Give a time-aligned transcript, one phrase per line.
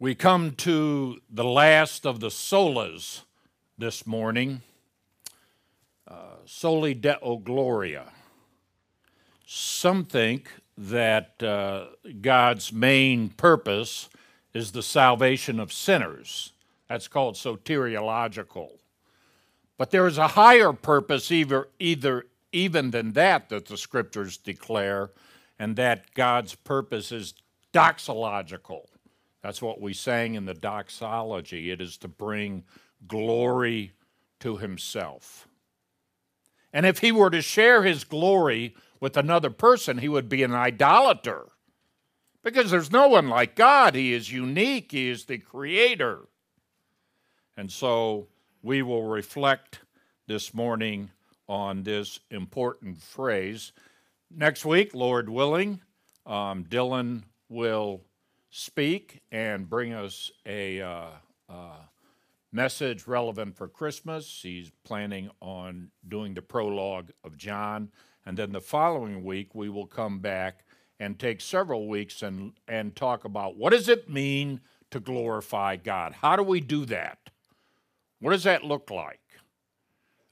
[0.00, 3.22] We come to the last of the solas
[3.76, 4.62] this morning,
[6.06, 8.12] uh, Soli Deo Gloria.
[9.44, 11.86] Some think that uh,
[12.20, 14.08] God's main purpose
[14.54, 16.52] is the salvation of sinners.
[16.88, 18.68] That's called soteriological.
[19.78, 25.10] But there is a higher purpose, either, either even than that, that the scriptures declare,
[25.58, 27.34] and that God's purpose is
[27.74, 28.82] doxological
[29.42, 31.70] that's what we sang in the doxology.
[31.70, 32.64] It is to bring
[33.06, 33.92] glory
[34.40, 35.48] to himself.
[36.72, 40.54] And if he were to share his glory with another person, he would be an
[40.54, 41.46] idolater.
[42.42, 43.94] Because there's no one like God.
[43.94, 46.28] He is unique, He is the creator.
[47.56, 48.28] And so
[48.62, 49.80] we will reflect
[50.26, 51.10] this morning
[51.48, 53.72] on this important phrase.
[54.30, 55.80] Next week, Lord willing,
[56.26, 58.02] um, Dylan will
[58.50, 61.06] speak and bring us a uh,
[61.48, 61.76] uh,
[62.52, 64.40] message relevant for Christmas.
[64.42, 67.90] He's planning on doing the prologue of John.
[68.24, 70.64] And then the following week, we will come back
[71.00, 76.14] and take several weeks and, and talk about what does it mean to glorify God?
[76.14, 77.18] How do we do that?
[78.20, 79.20] What does that look like?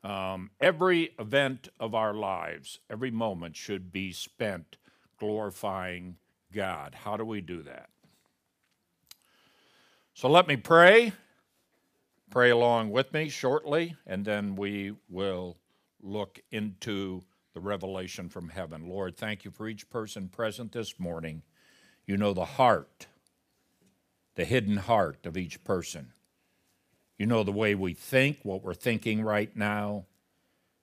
[0.02, 4.76] Um, every event of our lives, every moment should be spent
[5.18, 6.16] glorifying
[6.52, 6.94] God.
[6.94, 7.88] How do we do that?
[10.16, 11.12] So let me pray.
[12.30, 15.58] Pray along with me shortly, and then we will
[16.00, 17.20] look into
[17.52, 18.88] the revelation from heaven.
[18.88, 21.42] Lord, thank you for each person present this morning.
[22.06, 23.08] You know the heart,
[24.36, 26.14] the hidden heart of each person.
[27.18, 30.06] You know the way we think, what we're thinking right now.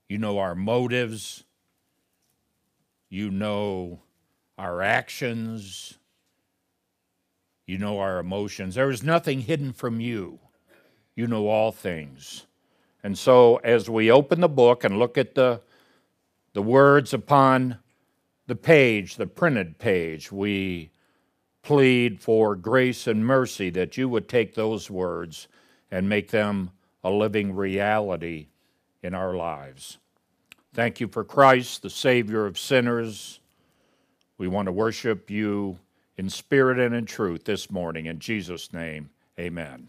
[0.07, 1.43] You know our motives.
[3.09, 4.03] You know
[4.59, 5.97] our actions.
[7.65, 8.75] You know our emotions.
[8.75, 10.39] There is nothing hidden from you.
[11.15, 12.45] You know all things.
[13.03, 15.61] And so, as we open the book and look at the,
[16.53, 17.79] the words upon
[18.47, 20.91] the page, the printed page, we
[21.61, 25.47] plead for grace and mercy that you would take those words
[25.89, 26.71] and make them
[27.03, 28.47] a living reality
[29.01, 29.97] in our lives.
[30.73, 33.39] Thank you for Christ, the Savior of sinners.
[34.37, 35.79] We want to worship you
[36.17, 38.05] in spirit and in truth this morning.
[38.05, 39.09] In Jesus' name,
[39.39, 39.87] amen.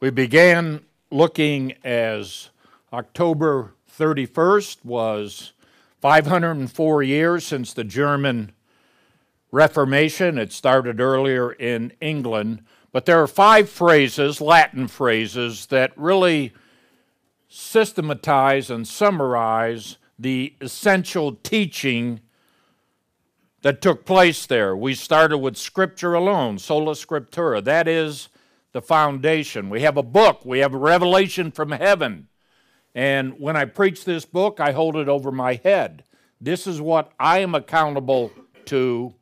[0.00, 0.80] We began
[1.12, 2.50] looking as
[2.92, 5.52] October 31st was
[6.00, 8.50] 504 years since the German
[9.52, 10.38] Reformation.
[10.38, 16.52] It started earlier in England, but there are five phrases, Latin phrases, that really
[17.48, 22.20] systematize and summarize the essential teaching
[23.62, 24.76] that took place there.
[24.76, 27.62] We started with Scripture alone, sola scriptura.
[27.64, 28.28] That is
[28.72, 29.70] the foundation.
[29.70, 32.28] We have a book, we have a revelation from heaven.
[32.94, 36.04] And when I preach this book, I hold it over my head.
[36.40, 38.32] This is what I am accountable
[38.66, 39.14] to,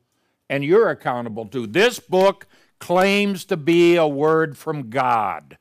[0.49, 1.67] and you're accountable to.
[1.67, 2.47] This book
[2.81, 5.57] claims to be a word from God.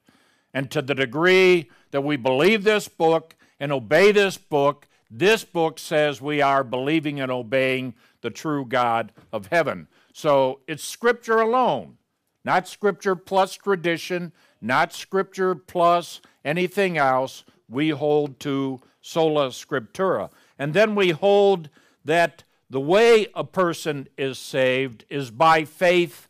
[0.52, 5.78] And to the degree that we believe this book and obey this book, this book
[5.78, 9.86] says we are believing and obeying the true God of heaven.
[10.12, 11.98] So it's Scripture alone,
[12.44, 17.44] not Scripture plus tradition, not Scripture plus anything else.
[17.68, 20.30] We hold to sola scriptura.
[20.58, 21.68] And then we hold
[22.04, 26.28] that the way a person is saved is by faith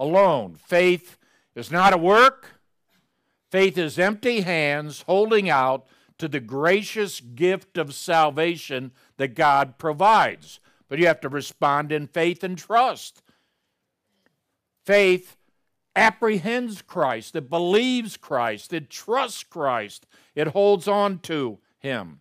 [0.00, 0.56] alone.
[0.56, 1.18] Faith
[1.54, 2.60] is not a work,
[3.52, 5.86] faith is empty hands holding out
[6.18, 10.58] to the gracious gift of salvation that God provides.
[10.88, 13.22] But you have to respond in faith and trust.
[14.84, 15.36] Faith
[15.94, 22.20] apprehends Christ, it believes Christ, it trusts Christ, it holds on to Him.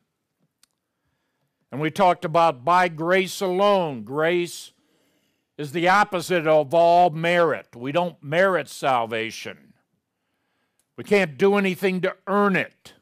[1.71, 4.03] And we talked about by grace alone.
[4.03, 4.71] Grace
[5.59, 7.75] is the opposite of all merit.
[7.75, 9.73] We don't merit salvation.
[10.95, 12.93] We can't do anything to earn it.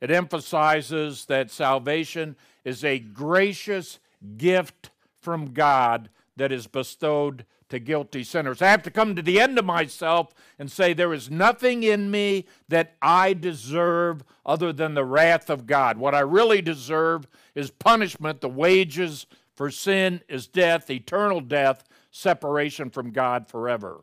[0.00, 2.34] It emphasizes that salvation
[2.64, 4.00] is a gracious
[4.36, 4.90] gift
[5.20, 8.60] from God that is bestowed to guilty sinners.
[8.60, 12.10] I have to come to the end of myself and say, There is nothing in
[12.10, 15.98] me that I deserve other than the wrath of God.
[15.98, 18.40] What I really deserve is punishment.
[18.40, 24.02] The wages for sin is death, eternal death, separation from God forever.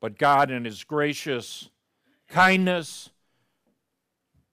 [0.00, 1.70] But God, in His gracious
[2.28, 3.10] kindness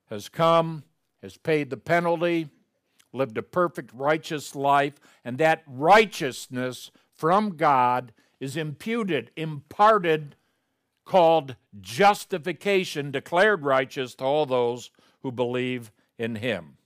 [0.08, 0.84] has come,
[1.22, 2.48] has paid the penalty,
[3.12, 4.94] lived a perfect righteous life,
[5.24, 10.36] and that righteousness from God is imputed, imparted,
[11.04, 16.76] called justification, declared righteous to all those who believe in him.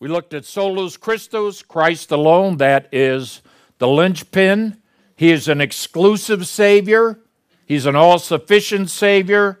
[0.00, 3.42] We looked at solus Christus, Christ alone, that is
[3.76, 4.80] the linchpin.
[5.14, 7.20] He is an exclusive Savior,
[7.66, 9.60] He's an all sufficient Savior.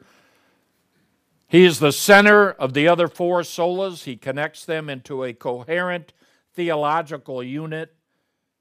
[1.46, 4.02] He is the center of the other four solas.
[4.02, 6.12] He connects them into a coherent
[6.54, 7.94] theological unit,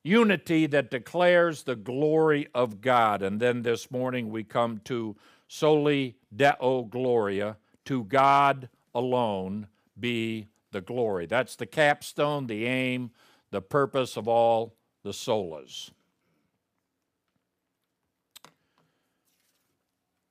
[0.04, 3.24] unity that declares the glory of God.
[3.24, 5.16] And then this morning we come to
[5.48, 9.68] soli deo gloria, to God alone
[10.00, 11.26] be the glory.
[11.26, 13.12] That's the capstone, the aim,
[13.52, 15.92] the purpose of all the solas.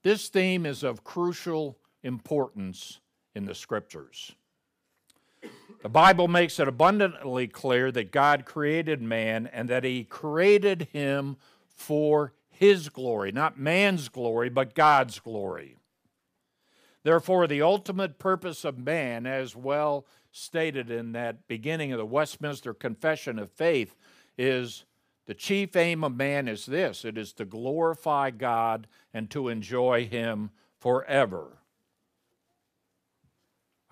[0.02, 3.00] This theme is of crucial importance
[3.34, 4.32] in the scriptures.
[5.82, 11.36] The Bible makes it abundantly clear that God created man and that he created him
[11.68, 15.76] for his glory, not man's glory, but God's glory.
[17.04, 22.74] Therefore, the ultimate purpose of man, as well stated in that beginning of the Westminster
[22.74, 23.94] Confession of Faith,
[24.36, 24.84] is
[25.26, 30.06] the chief aim of man is this it is to glorify God and to enjoy
[30.06, 31.58] him forever.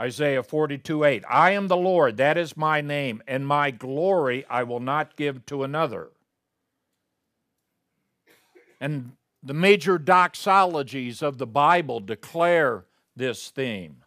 [0.01, 1.25] Isaiah 42 8.
[1.29, 5.47] I am the Lord, that is my name, and my glory I will not give
[5.47, 6.09] to another.
[8.81, 9.13] And
[9.43, 12.85] the major doxologies of the Bible declare
[13.15, 14.03] this theme.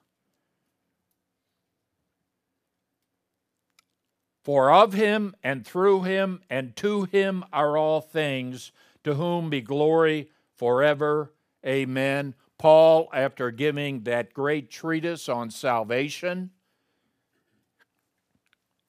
[4.44, 8.72] For of him and through him and to him are all things,
[9.04, 11.34] to whom be glory forever.
[11.66, 12.36] Amen.
[12.58, 16.52] Paul, after giving that great treatise on salvation,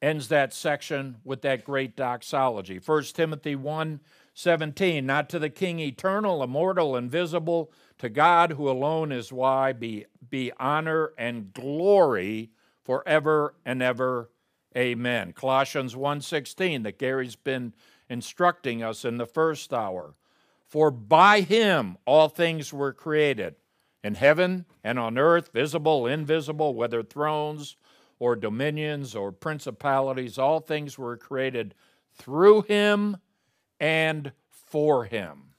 [0.02, 2.79] ends that section with that great doxology.
[2.85, 4.00] 1 Timothy 1
[4.32, 10.06] 17, not to the King eternal, immortal, invisible, to God who alone is why be,
[10.31, 12.50] be honor and glory
[12.82, 14.31] forever and ever.
[14.76, 15.32] Amen.
[15.32, 17.75] Colossians 1:16 that Gary's been
[18.08, 20.14] instructing us in the first hour.
[20.67, 23.56] For by him all things were created,
[24.05, 27.76] in heaven and on earth, visible, invisible, whether thrones
[28.19, 31.75] or dominions or principalities, all things were created
[32.14, 33.17] through him
[33.81, 35.55] and for him.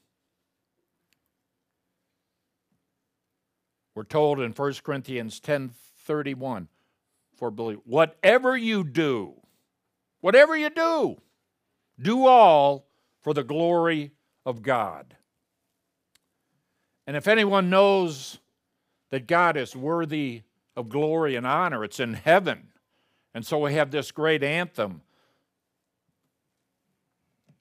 [3.94, 6.68] We're told in 1 Corinthians 10:31,
[7.36, 9.34] for believe whatever you do,
[10.20, 11.16] whatever you do,
[12.00, 12.86] do all
[13.20, 14.12] for the glory
[14.44, 15.16] of God.
[17.06, 18.38] And if anyone knows
[19.10, 20.42] that God is worthy
[20.76, 22.68] of glory and honor, it's in heaven.
[23.34, 25.02] And so we have this great anthem.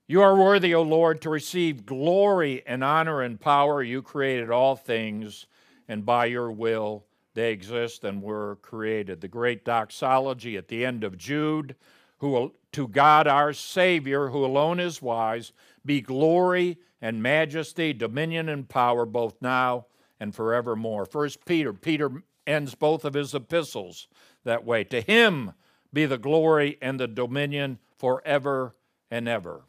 [0.07, 3.81] You are worthy, O Lord, to receive glory and honor and power.
[3.81, 5.47] You created all things,
[5.87, 9.21] and by your will they exist and were created.
[9.21, 11.75] The great doxology at the end of Jude,
[12.19, 15.53] who to God our Savior, who alone is wise,
[15.85, 19.87] be glory and majesty, dominion and power, both now
[20.19, 21.05] and forevermore.
[21.05, 24.07] First Peter, Peter ends both of his epistles
[24.43, 24.83] that way.
[24.85, 25.53] To him
[25.91, 28.75] be the glory and the dominion forever
[29.09, 29.63] and ever.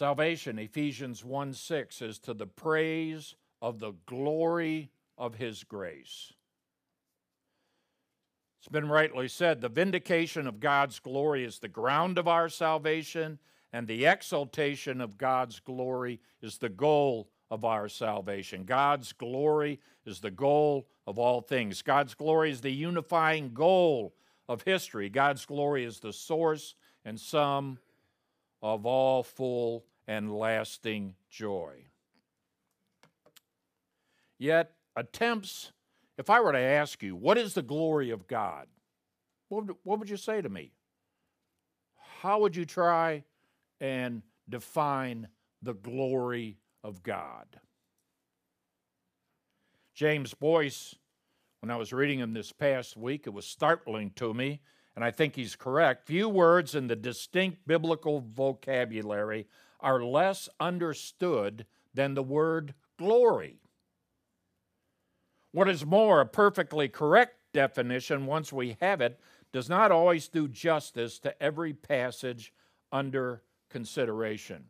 [0.00, 6.32] Salvation, Ephesians 1 6, is to the praise of the glory of his grace.
[8.58, 13.38] It's been rightly said the vindication of God's glory is the ground of our salvation,
[13.74, 18.64] and the exaltation of God's glory is the goal of our salvation.
[18.64, 21.82] God's glory is the goal of all things.
[21.82, 24.14] God's glory is the unifying goal
[24.48, 25.10] of history.
[25.10, 27.78] God's glory is the source and sum
[28.62, 31.84] of all full and lasting joy.
[34.40, 35.70] Yet, attempts
[36.18, 38.66] if I were to ask you, what is the glory of God?
[39.48, 40.72] What would, what would you say to me?
[42.22, 43.22] How would you try
[43.80, 45.28] and define
[45.62, 47.46] the glory of God?
[49.94, 50.96] James Boice,
[51.60, 54.60] when I was reading him this past week, it was startling to me,
[54.96, 56.08] and I think he's correct.
[56.08, 59.46] Few words in the distinct biblical vocabulary
[59.82, 63.58] are less understood than the word glory.
[65.52, 69.18] What is more, a perfectly correct definition, once we have it,
[69.52, 72.52] does not always do justice to every passage
[72.92, 74.66] under consideration.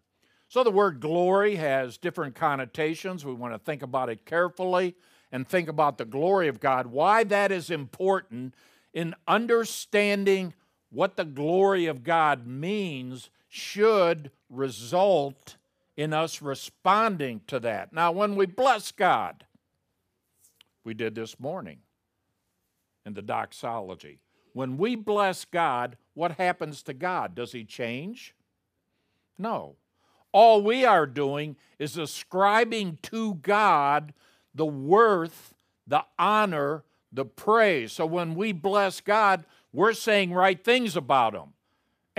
[0.48, 3.24] So the word glory has different connotations.
[3.24, 4.96] We want to think about it carefully
[5.30, 8.54] and think about the glory of God, why that is important
[8.92, 10.54] in understanding
[10.90, 15.56] what the glory of God means should result
[15.96, 17.92] in us responding to that.
[17.92, 19.44] Now, when we bless God,
[20.84, 21.78] we did this morning
[23.06, 24.18] in the doxology.
[24.52, 27.34] When we bless God, what happens to God?
[27.34, 28.34] Does he change?
[29.38, 29.76] No.
[30.32, 34.12] All we are doing is ascribing to God
[34.54, 35.54] the worth,
[35.86, 37.92] the honor, the praise.
[37.92, 41.54] So when we bless God, we're saying right things about Him.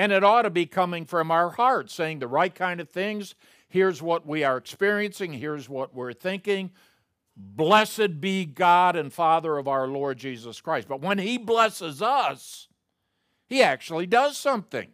[0.02, 3.36] And it ought to be coming from our heart, saying the right kind of things.
[3.70, 6.72] Here's what we are experiencing, here's what we're thinking.
[7.38, 10.88] Blessed be God and Father of our Lord Jesus Christ.
[10.88, 12.68] But when He blesses us,
[13.46, 14.88] He actually does something.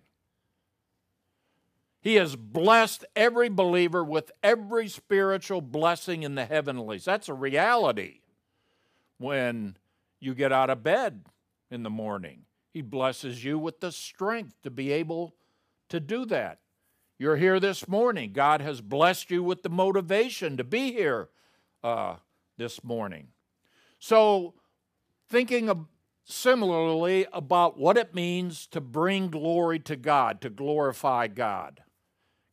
[2.02, 7.06] He has blessed every believer with every spiritual blessing in the heavenlies.
[7.06, 8.20] That's a reality
[9.20, 9.78] when
[10.20, 11.28] you get out of bed
[11.72, 12.47] in the morning.
[12.78, 15.34] He blesses you with the strength to be able
[15.90, 16.60] to do that.
[17.18, 18.34] You're here this morning.
[18.34, 21.30] God has blessed you with the motivation to be here
[21.84, 22.18] uh,
[22.56, 23.30] this morning.
[23.98, 24.54] So,
[25.28, 25.88] thinking of
[26.24, 31.82] similarly about what it means to bring glory to God, to glorify God.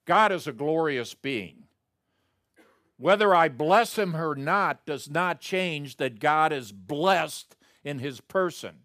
[0.07, 1.65] God is a glorious being.
[2.97, 8.23] Whether I bless him or not does not change that God is blessed in his
[8.23, 8.85] person.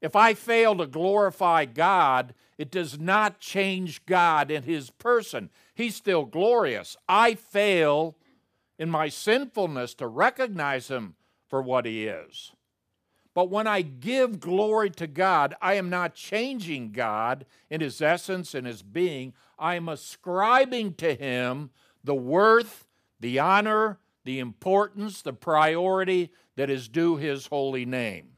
[0.00, 5.50] If I fail to glorify God, it does not change God in his person.
[5.74, 6.96] He's still glorious.
[7.08, 8.16] I fail
[8.78, 11.16] in my sinfulness to recognize him
[11.48, 12.52] for what he is.
[13.34, 18.54] But when I give glory to God, I am not changing God in his essence
[18.54, 19.34] and his being.
[19.58, 21.70] I am ascribing to him
[22.02, 22.86] the worth,
[23.20, 28.30] the honor, the importance, the priority that is due his holy name.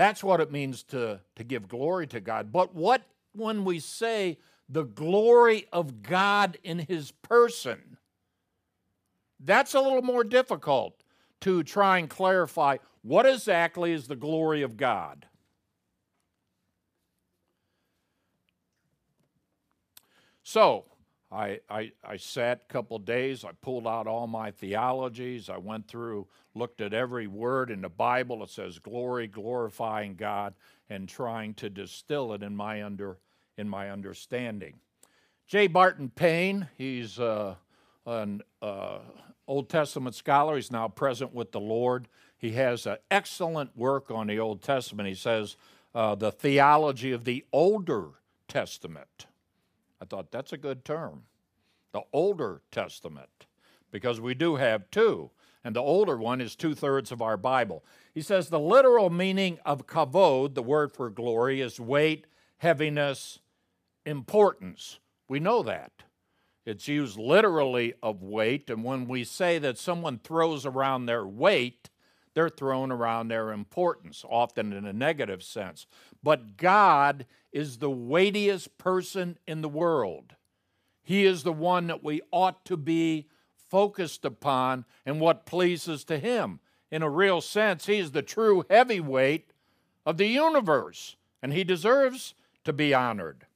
[0.00, 2.50] That's what it means to, to give glory to God.
[2.50, 3.02] But what
[3.34, 7.98] when we say the glory of God in his person?
[9.38, 11.02] That's a little more difficult
[11.42, 15.26] to try and clarify what exactly is the glory of God.
[20.42, 20.86] So,
[21.32, 25.86] I, I, I sat a couple days, I pulled out all my theologies, I went
[25.86, 30.54] through, looked at every word in the Bible that says glory, glorifying God,
[30.88, 33.18] and trying to distill it in my, under,
[33.56, 34.74] in my understanding.
[35.46, 35.68] J.
[35.68, 37.54] Barton Payne, he's uh,
[38.06, 38.98] an uh,
[39.46, 42.08] Old Testament scholar, he's now present with the Lord.
[42.38, 45.08] He has an excellent work on the Old Testament.
[45.08, 45.56] He says,
[45.94, 48.10] uh, the theology of the Older
[48.48, 49.26] Testament.
[50.00, 51.24] I thought that's a good term.
[51.92, 53.46] The Older Testament,
[53.90, 55.30] because we do have two,
[55.62, 57.84] and the older one is two thirds of our Bible.
[58.14, 62.26] He says the literal meaning of kavod, the word for glory, is weight,
[62.58, 63.40] heaviness,
[64.06, 64.98] importance.
[65.28, 65.92] We know that.
[66.64, 71.90] It's used literally of weight, and when we say that someone throws around their weight,
[72.34, 75.86] they're throwing around their importance, often in a negative sense.
[76.22, 80.34] But God is the weightiest person in the world.
[81.02, 83.26] He is the one that we ought to be
[83.68, 86.60] focused upon and what pleases to Him.
[86.90, 89.52] In a real sense, He is the true heavyweight
[90.06, 92.34] of the universe, and He deserves
[92.64, 93.46] to be honored.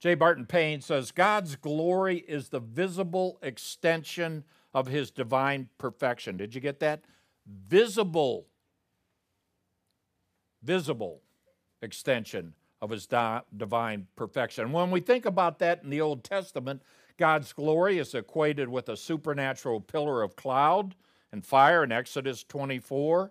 [0.00, 0.16] J.
[0.16, 4.42] Barton Payne says God's glory is the visible extension
[4.74, 6.36] of His divine perfection.
[6.36, 7.04] Did you get that?
[7.46, 8.46] Visible.
[10.62, 11.22] Visible
[11.82, 14.72] extension of his di- divine perfection.
[14.72, 16.82] When we think about that in the Old Testament,
[17.16, 20.96] God's glory is equated with a supernatural pillar of cloud
[21.30, 23.30] and fire in Exodus 24.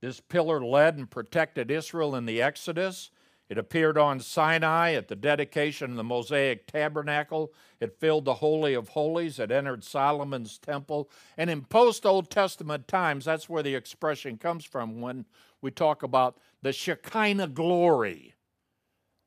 [0.00, 3.10] This pillar led and protected Israel in the Exodus.
[3.52, 7.52] It appeared on Sinai at the dedication of the Mosaic tabernacle.
[7.80, 9.38] It filled the Holy of Holies.
[9.38, 11.10] It entered Solomon's temple.
[11.36, 15.26] And in post Old Testament times, that's where the expression comes from when
[15.60, 18.32] we talk about the Shekinah glory,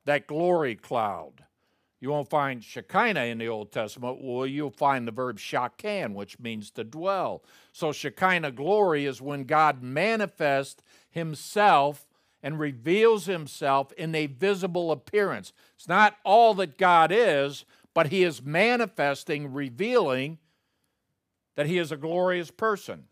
[0.06, 1.44] that glory cloud.
[2.00, 4.18] You won't find Shekinah in the Old Testament.
[4.20, 7.44] Well, you'll find the verb shakan, which means to dwell.
[7.70, 12.08] So, Shekinah glory is when God manifests himself
[12.46, 15.52] and reveals himself in a visible appearance.
[15.74, 20.38] It's not all that God is, but he is manifesting, revealing
[21.56, 23.08] that he is a glorious person.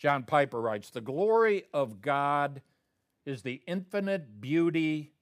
[0.00, 2.62] John Piper writes The glory of God
[3.24, 5.12] is the infinite beauty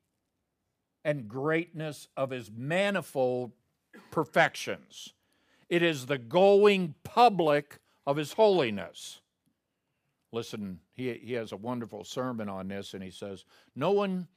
[1.05, 3.53] and greatness of his manifold
[4.11, 5.13] perfections.
[5.69, 9.21] It is the going public of his holiness.
[10.33, 14.29] Listen, he, he has a wonderful sermon on this, and he says, No one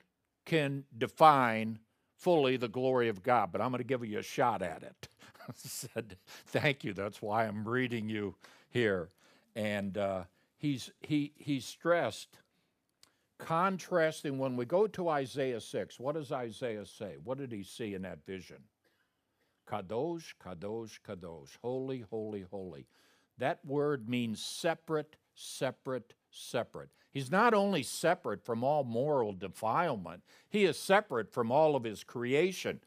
[0.45, 1.79] can define
[2.15, 5.07] fully the glory of God, but I'm going to give you a shot at it.
[5.47, 6.93] I said, Thank you.
[6.93, 8.35] That's why I'm reading you
[8.69, 9.09] here.
[9.55, 10.23] And uh,
[10.57, 12.39] he's, he, he stressed,
[13.37, 17.17] contrasting when we go to Isaiah 6, what does Isaiah say?
[17.23, 18.57] What did he see in that vision?
[19.67, 22.87] Kadosh, Kadosh, Kadosh, holy, holy, holy.
[23.37, 26.89] That word means separate, separate, separate.
[27.11, 32.03] He's not only separate from all moral defilement, he is separate from all of his
[32.03, 32.79] creation.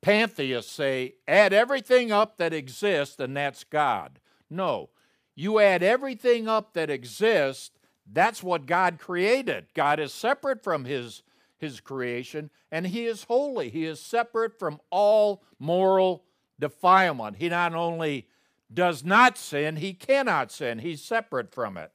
[0.00, 4.18] Pantheists say, add everything up that exists, and that's God.
[4.48, 4.90] No,
[5.34, 7.70] you add everything up that exists,
[8.12, 9.66] that's what God created.
[9.74, 11.22] God is separate from his,
[11.58, 13.70] his creation, and he is holy.
[13.70, 16.24] He is separate from all moral
[16.58, 17.36] defilement.
[17.36, 18.26] He not only
[18.72, 20.80] does not sin, he cannot sin.
[20.80, 21.92] He's separate from it.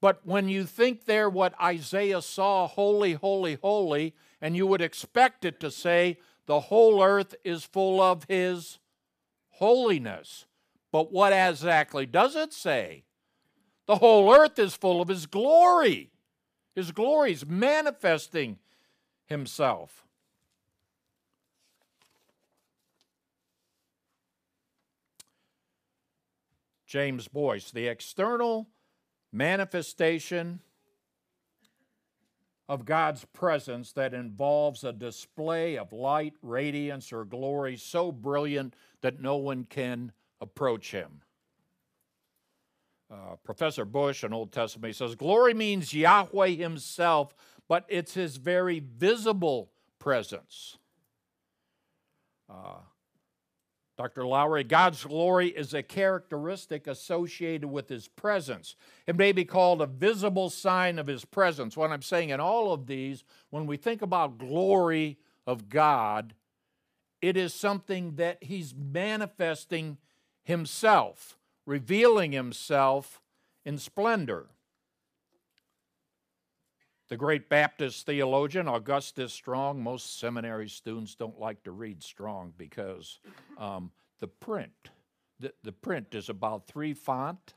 [0.00, 5.44] But when you think there what Isaiah saw, holy, holy, holy, and you would expect
[5.44, 8.78] it to say, the whole earth is full of his
[9.50, 10.46] holiness.
[10.92, 13.04] But what exactly does it say?
[13.86, 16.10] The whole earth is full of his glory.
[16.74, 18.58] His glory is manifesting
[19.26, 20.04] himself.
[26.86, 28.68] James Boice, the external
[29.32, 30.60] manifestation
[32.68, 39.20] of God's presence that involves a display of light, radiance, or glory so brilliant that
[39.20, 41.22] no one can approach him.
[43.10, 47.34] Uh, Professor Bush, in Old Testament, says, Glory means Yahweh Himself,
[47.66, 50.76] but it's His very visible presence.
[52.50, 52.80] Uh,
[53.98, 54.24] Dr.
[54.24, 58.76] Lowry, God's glory is a characteristic associated with His presence.
[59.08, 61.76] It may be called a visible sign of His presence.
[61.76, 66.34] What I'm saying in all of these, when we think about glory of God,
[67.20, 69.98] it is something that He's manifesting
[70.44, 73.20] Himself, revealing Himself
[73.64, 74.46] in splendor.
[77.08, 83.18] The great Baptist theologian Augustus Strong, most seminary students don't like to read Strong because
[83.56, 83.90] um,
[84.20, 84.90] the print,
[85.40, 87.54] the, the print is about three font,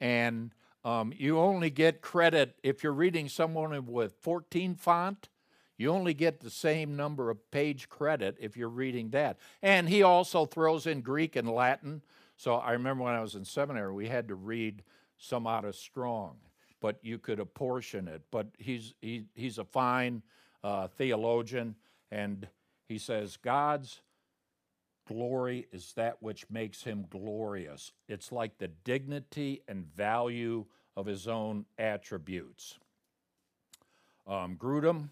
[0.00, 0.54] and
[0.84, 5.28] um, you only get credit if you're reading someone with 14 font.
[5.76, 9.38] You only get the same number of page credit if you're reading that.
[9.62, 12.02] And he also throws in Greek and Latin.
[12.36, 14.84] So I remember when I was in seminary, we had to read
[15.18, 16.36] some out of Strong
[16.80, 18.22] but you could apportion it.
[18.30, 20.22] But he's, he, he's a fine
[20.62, 21.76] uh, theologian,
[22.10, 22.48] and
[22.88, 24.00] he says, God's
[25.06, 27.92] glory is that which makes him glorious.
[28.08, 30.66] It's like the dignity and value
[30.96, 32.78] of his own attributes.
[34.26, 35.08] Um, Grudem,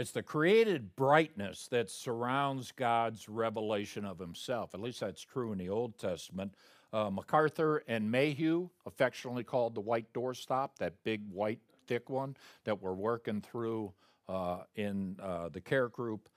[0.00, 4.72] It's the created brightness that surrounds God's revelation of himself.
[4.72, 6.54] At least that's true in the Old Testament.
[6.92, 12.82] Uh, MacArthur and Mayhue, affectionately called the white doorstop, that big white thick one that
[12.82, 13.92] we're working through
[14.28, 16.28] uh, in uh, the care group.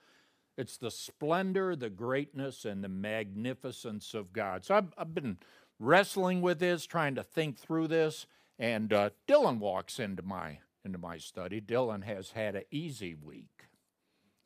[0.56, 4.64] It's the splendor, the greatness, and the magnificence of God.
[4.64, 5.38] So I've, I've been
[5.80, 8.26] wrestling with this, trying to think through this,
[8.58, 11.60] and uh, Dylan walks into my into my study.
[11.60, 13.68] Dylan has had an easy week.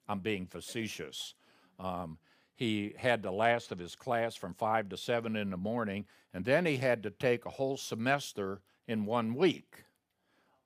[0.09, 1.35] I'm being facetious.
[1.79, 2.19] Um,
[2.59, 6.45] he had the last of his class from 5 to 7 in the morning, and
[6.45, 9.85] then he had to take a whole semester in one week.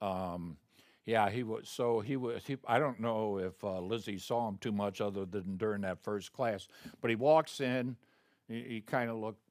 [0.00, 0.57] Um,
[1.05, 1.68] yeah, he was.
[1.68, 2.46] So he was.
[2.46, 6.02] He, I don't know if uh, Lizzie saw him too much, other than during that
[6.02, 6.66] first class.
[7.02, 7.96] But he walks in.
[8.48, 9.42] He, he kind of looked.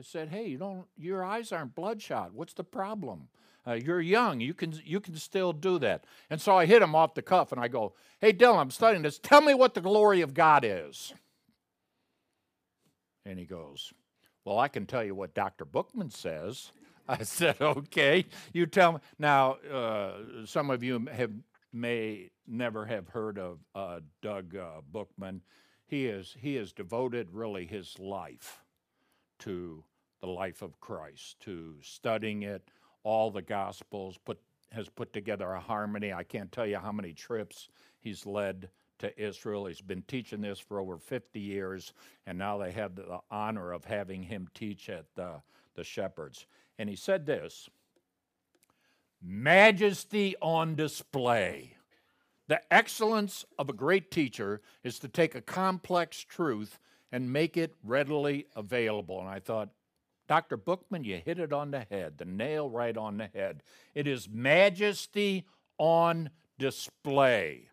[0.00, 0.86] I said, "Hey, you don't.
[0.98, 2.34] Your eyes aren't bloodshot.
[2.34, 3.28] What's the problem?
[3.64, 4.40] Uh, you're young.
[4.40, 4.74] You can.
[4.84, 7.68] You can still do that." And so I hit him off the cuff, and I
[7.68, 9.20] go, "Hey, Dylan, I'm studying this.
[9.20, 11.14] Tell me what the glory of God is."
[13.24, 13.92] And he goes,
[14.44, 15.64] Well, I can tell you what Dr.
[15.64, 16.72] Bookman says.
[17.08, 18.98] I said, Okay, you tell me.
[19.18, 20.12] Now, uh,
[20.44, 21.32] some of you have
[21.72, 25.40] may never have heard of uh, Doug uh, Bookman.
[25.86, 28.62] He is he has devoted really his life
[29.40, 29.84] to
[30.20, 32.62] the life of Christ, to studying it,
[33.02, 34.18] all the Gospels.
[34.24, 34.38] Put
[34.70, 36.12] has put together a harmony.
[36.12, 37.68] I can't tell you how many trips
[38.00, 38.68] he's led
[39.02, 39.66] to Israel.
[39.66, 41.92] He's been teaching this for over 50 years,
[42.26, 45.42] and now they have the honor of having him teach at the
[45.74, 46.46] the shepherds.
[46.78, 47.68] And he said this
[49.22, 51.76] Majesty on display.
[52.48, 56.78] The excellence of a great teacher is to take a complex truth
[57.10, 59.20] and make it readily available.
[59.20, 59.70] And I thought,
[60.28, 60.56] Dr.
[60.56, 63.62] Bookman, you hit it on the head, the nail right on the head.
[63.94, 65.46] It is majesty
[65.78, 67.68] on display.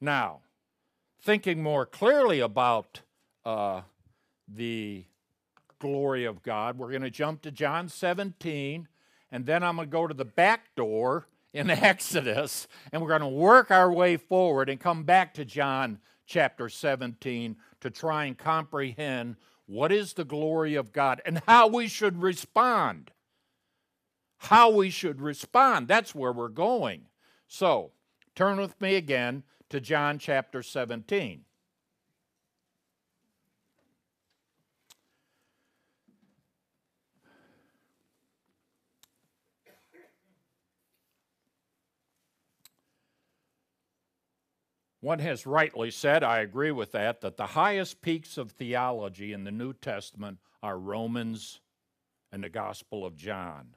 [0.00, 0.40] Now,
[1.20, 3.02] thinking more clearly about
[3.44, 3.82] uh,
[4.48, 5.04] the
[5.78, 8.88] glory of God, we're going to jump to John 17,
[9.30, 13.20] and then I'm going to go to the back door in Exodus, and we're going
[13.20, 18.38] to work our way forward and come back to John chapter 17 to try and
[18.38, 19.36] comprehend
[19.66, 23.10] what is the glory of God and how we should respond.
[24.38, 25.88] How we should respond.
[25.88, 27.02] That's where we're going.
[27.46, 27.92] So,
[28.34, 31.44] turn with me again to John chapter 17.
[45.02, 49.44] One has rightly said, I agree with that, that the highest peaks of theology in
[49.44, 51.60] the New Testament are Romans
[52.30, 53.76] and the Gospel of John.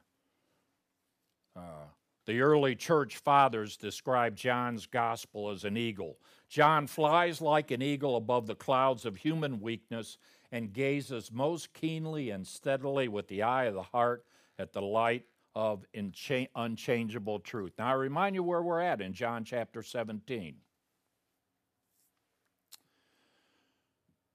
[1.56, 1.86] Uh,
[2.26, 6.18] the early church fathers described John's gospel as an eagle.
[6.48, 10.18] John flies like an eagle above the clouds of human weakness
[10.52, 14.24] and gazes most keenly and steadily with the eye of the heart
[14.58, 15.84] at the light of
[16.54, 17.72] unchangeable truth.
[17.78, 20.56] Now, I remind you where we're at in John chapter 17.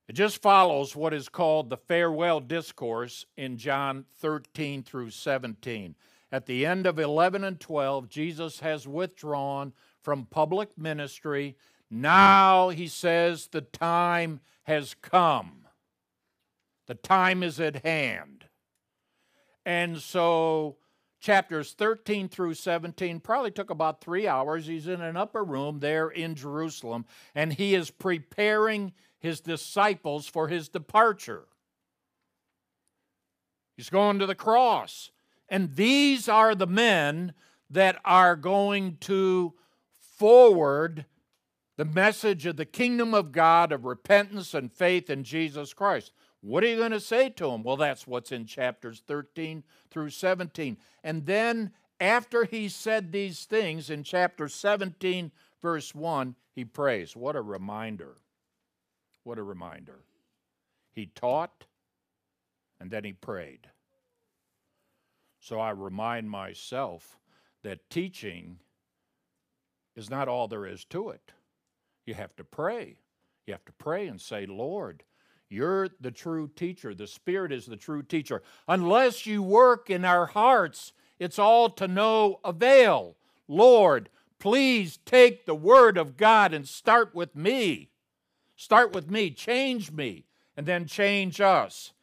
[0.07, 5.95] It just follows what is called the farewell discourse in John 13 through 17.
[6.31, 11.55] At the end of 11 and 12, Jesus has withdrawn from public ministry.
[11.89, 15.67] Now, he says, the time has come.
[16.87, 18.45] The time is at hand.
[19.65, 20.77] And so,
[21.19, 24.67] chapters 13 through 17 probably took about three hours.
[24.67, 30.47] He's in an upper room there in Jerusalem, and he is preparing his disciples for
[30.47, 31.45] his departure.
[33.75, 35.11] He's going to the cross.
[35.49, 37.33] And these are the men
[37.69, 39.53] that are going to
[40.17, 41.05] forward
[41.77, 46.11] the message of the kingdom of God of repentance and faith in Jesus Christ.
[46.41, 47.63] What are you going to say to them?
[47.63, 50.77] Well, that's what's in chapters 13 through 17.
[51.03, 55.31] And then, after he said these things in chapter 17,
[55.61, 57.15] verse 1, he prays.
[57.15, 58.17] What a reminder.
[59.23, 59.99] What a reminder.
[60.91, 61.65] He taught
[62.79, 63.69] and then he prayed.
[65.39, 67.17] So I remind myself
[67.63, 68.59] that teaching
[69.95, 71.31] is not all there is to it.
[72.05, 72.97] You have to pray.
[73.45, 75.03] You have to pray and say, Lord,
[75.49, 76.93] you're the true teacher.
[76.93, 78.43] The Spirit is the true teacher.
[78.67, 83.15] Unless you work in our hearts, it's all to no avail.
[83.47, 87.89] Lord, please take the Word of God and start with me.
[88.55, 90.25] Start with me, change me,
[90.55, 91.93] and then change us.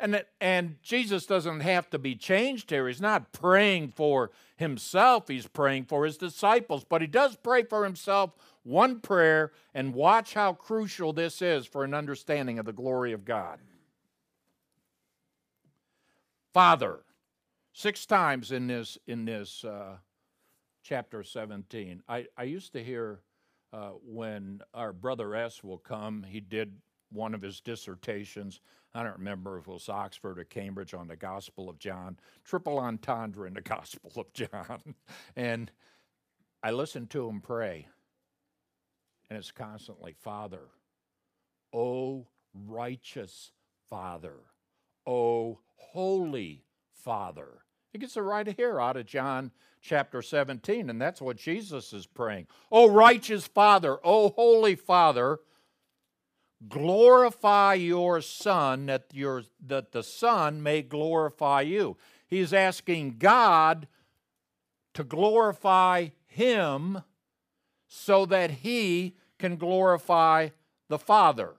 [0.00, 2.88] And, and Jesus doesn't have to be changed here.
[2.88, 6.84] He's not praying for himself, he's praying for his disciples.
[6.84, 8.32] But he does pray for himself
[8.62, 13.24] one prayer, and watch how crucial this is for an understanding of the glory of
[13.24, 13.58] God.
[16.52, 17.00] Father,
[17.72, 19.96] six times in this, in this uh,
[20.82, 22.02] chapter 17.
[22.08, 23.20] I, I used to hear
[23.72, 26.72] uh, when our brother S will come, he did
[27.10, 28.60] one of his dissertations.
[28.94, 32.78] I don't remember if it was Oxford or Cambridge on the Gospel of John, triple
[32.78, 34.94] entendre in the Gospel of John.
[35.36, 35.70] and
[36.62, 37.86] I listened to him pray,
[39.28, 40.62] and it's constantly, Father,
[41.72, 43.52] O righteous
[43.88, 44.34] Father,
[45.06, 47.62] O holy Father.
[47.92, 52.06] He gets it right here out of John chapter 17, and that's what Jesus is
[52.06, 52.46] praying.
[52.70, 55.40] Oh, righteous Father, oh, holy Father,
[56.68, 61.96] glorify your Son, that, your, that the Son may glorify you.
[62.26, 63.88] He's asking God
[64.94, 67.02] to glorify Him
[67.88, 70.50] so that He can glorify
[70.88, 71.54] the Father.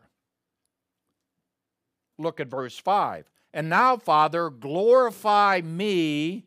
[2.17, 3.29] Look at verse 5.
[3.53, 6.45] And now, Father, glorify me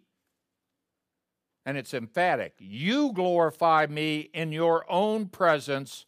[1.66, 2.54] and it's emphatic.
[2.58, 6.04] You glorify me in your own presence.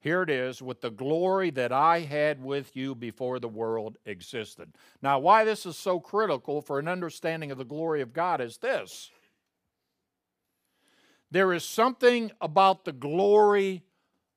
[0.00, 4.72] Here it is, with the glory that I had with you before the world existed.
[5.02, 8.56] Now, why this is so critical for an understanding of the glory of God is
[8.56, 9.10] this
[11.30, 13.84] there is something about the glory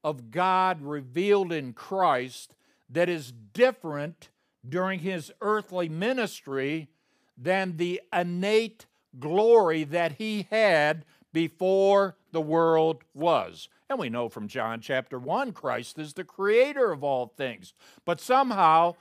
[0.04, 2.54] of God revealed in Christ
[2.90, 4.30] that is different
[4.68, 6.90] during his earthly ministry
[7.38, 8.86] than the innate
[9.20, 13.70] glory that he had before the world was.
[13.94, 17.76] And we know from John chapter 1, Christ is the creator of all things.
[18.06, 18.96] But somehow,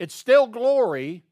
[0.00, 1.22] it's still glory.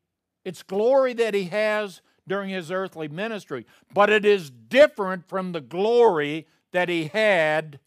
[0.45, 5.61] It's glory that he has during his earthly ministry, but it is different from the
[5.61, 7.81] glory that he had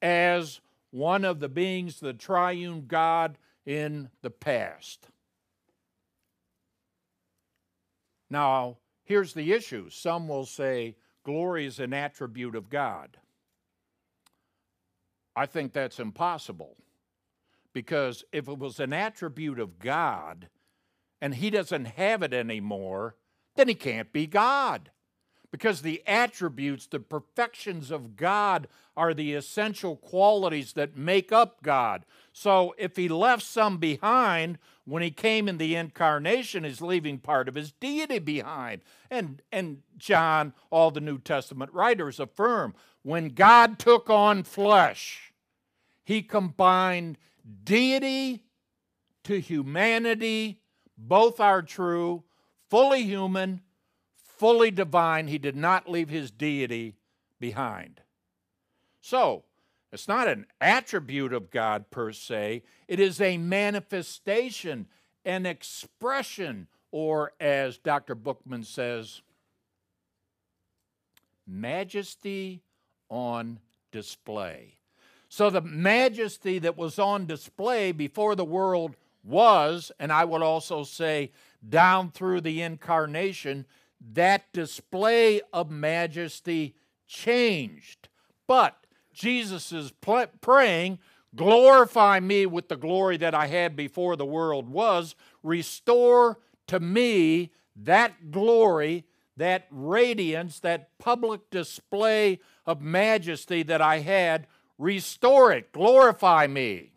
[0.00, 0.60] as
[0.92, 3.36] one of the beings, the triune God,
[3.66, 5.08] in the past.
[8.30, 13.18] Now, here's the issue some will say glory is an attribute of God.
[15.36, 16.76] I think that's impossible
[17.72, 20.48] because if it was an attribute of God
[21.20, 23.16] and he doesn't have it anymore,
[23.56, 24.90] then he can't be God.
[25.54, 32.04] Because the attributes, the perfections of God are the essential qualities that make up God.
[32.32, 37.46] So if he left some behind when he came in the incarnation, he's leaving part
[37.46, 38.80] of his deity behind.
[39.12, 45.32] And, and John, all the New Testament writers affirm when God took on flesh,
[46.02, 47.16] he combined
[47.62, 48.42] deity
[49.22, 50.62] to humanity.
[50.98, 52.24] Both are true
[52.68, 53.60] fully human,
[54.36, 55.28] fully divine.
[55.28, 56.94] He did not leave his deity
[57.40, 58.00] behind.
[59.00, 59.44] So,
[59.92, 64.86] it's not an attribute of God per se, it is a manifestation,
[65.24, 68.14] an expression, or as Dr.
[68.14, 69.20] Bookman says,
[71.46, 72.62] majesty
[73.08, 73.60] on
[73.92, 74.74] display.
[75.28, 80.84] So, the majesty that was on display before the world was, and I would also
[80.84, 81.32] say
[81.68, 83.66] down through the incarnation,
[84.12, 86.74] that display of majesty
[87.06, 88.08] changed.
[88.46, 90.98] But Jesus is pl- praying,
[91.34, 97.52] glorify me with the glory that I had before the world was, restore to me
[97.76, 99.04] that glory,
[99.36, 104.46] that radiance, that public display of majesty that I had.
[104.78, 106.90] Restore it, glorify me.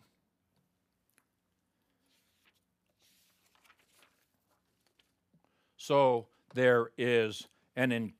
[5.76, 8.12] So there is an in,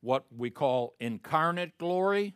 [0.00, 2.34] what we call incarnate glory,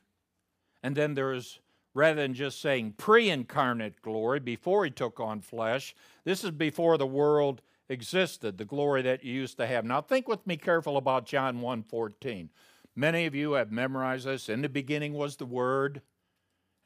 [0.83, 1.61] and then there's
[1.94, 7.07] rather than just saying pre-incarnate glory before he took on flesh, this is before the
[7.07, 9.85] world existed, the glory that you used to have.
[9.85, 12.50] Now think with me careful about John 1:14.
[12.94, 14.48] Many of you have memorized this.
[14.48, 16.03] In the beginning was the word,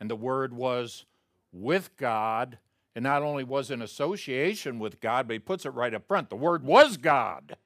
[0.01, 1.05] and the word was
[1.53, 2.59] with God,
[2.95, 6.31] and not only was in association with God, but he puts it right up front.
[6.31, 7.57] The word was God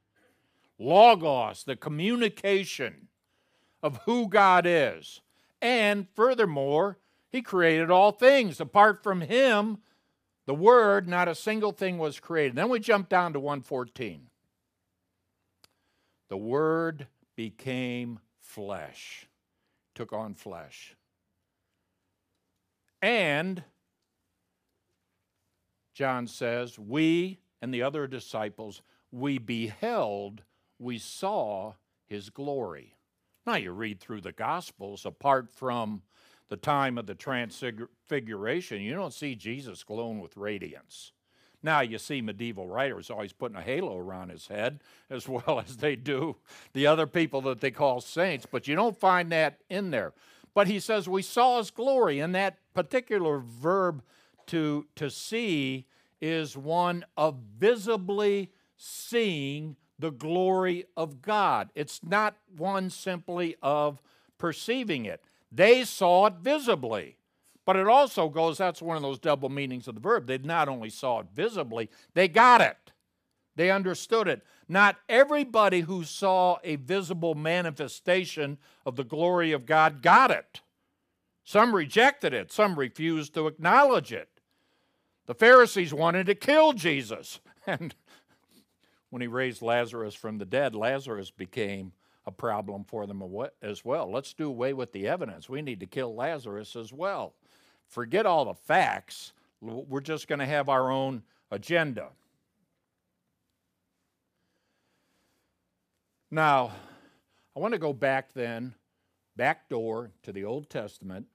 [0.78, 3.08] logos, the communication
[3.82, 5.20] of who God is.
[5.60, 6.98] And furthermore,
[7.30, 8.60] he created all things.
[8.60, 9.78] Apart from him,
[10.46, 12.56] the word, not a single thing was created.
[12.56, 14.28] Then we jump down to 114.
[16.28, 19.26] The word became flesh,
[19.94, 20.94] took on flesh.
[23.00, 23.62] And
[25.94, 30.42] John says, we and the other disciples, we beheld
[30.78, 31.74] we saw
[32.06, 32.94] his glory.
[33.46, 36.02] Now, you read through the Gospels, apart from
[36.48, 41.12] the time of the transfiguration, you don't see Jesus glowing with radiance.
[41.62, 45.78] Now, you see medieval writers always putting a halo around his head, as well as
[45.78, 46.36] they do
[46.72, 50.12] the other people that they call saints, but you don't find that in there.
[50.54, 54.02] But he says, We saw his glory, and that particular verb
[54.46, 55.86] to, to see
[56.20, 61.70] is one of visibly seeing the glory of God.
[61.74, 64.00] It's not one simply of
[64.38, 65.22] perceiving it.
[65.50, 67.16] They saw it visibly.
[67.64, 70.26] But it also goes, that's one of those double meanings of the verb.
[70.26, 72.92] They not only saw it visibly, they got it.
[73.56, 74.42] They understood it.
[74.68, 78.56] Not everybody who saw a visible manifestation
[78.86, 80.60] of the glory of God got it.
[81.44, 84.28] Some rejected it, some refused to acknowledge it.
[85.26, 87.94] The Pharisees wanted to kill Jesus, and
[89.10, 91.92] when he raised Lazarus from the dead, Lazarus became
[92.26, 93.22] a problem for them
[93.62, 94.10] as well.
[94.10, 95.48] Let's do away with the evidence.
[95.48, 97.34] We need to kill Lazarus as well.
[97.86, 99.32] Forget all the facts.
[99.60, 102.08] We're just going to have our own agenda.
[106.30, 106.72] Now,
[107.56, 108.74] I want to go back then,
[109.36, 111.26] back door to the Old Testament,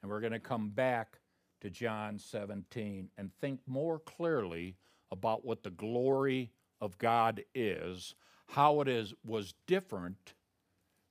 [0.00, 1.18] and we're going to come back
[1.60, 4.76] to John 17 and think more clearly
[5.10, 6.50] about what the glory
[6.82, 8.16] of God is,
[8.48, 10.34] how it is was different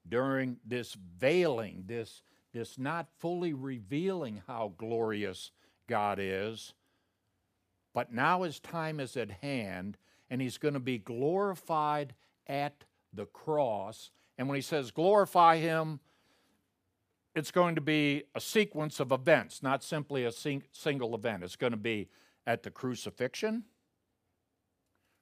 [0.08, 5.52] during this veiling, this, this not fully revealing how glorious
[5.88, 6.74] God is
[7.94, 9.98] But now his time is at hand,
[10.30, 12.14] and he's going to be glorified
[12.48, 14.12] at the cross.
[14.38, 16.00] And when he says glorify him,
[17.36, 21.44] it's going to be a sequence of events, not simply a sing- single event.
[21.44, 22.10] It's going to be
[22.48, 23.66] at the crucifixion,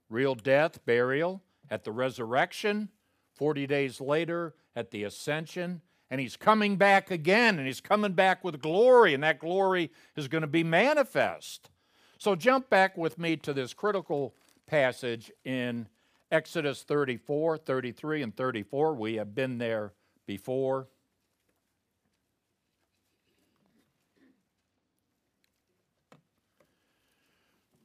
[0.10, 2.89] real death, burial, at the resurrection,
[3.36, 8.43] 40 days later, at the ascension, and he's coming back again, and he's coming back
[8.43, 11.69] with glory, and that glory is going to be manifest.
[12.17, 14.34] So jump back with me to this critical
[14.65, 15.88] passage in
[16.32, 18.95] Exodus 34, 33, and 34.
[18.95, 19.93] We have been there
[20.26, 20.88] before.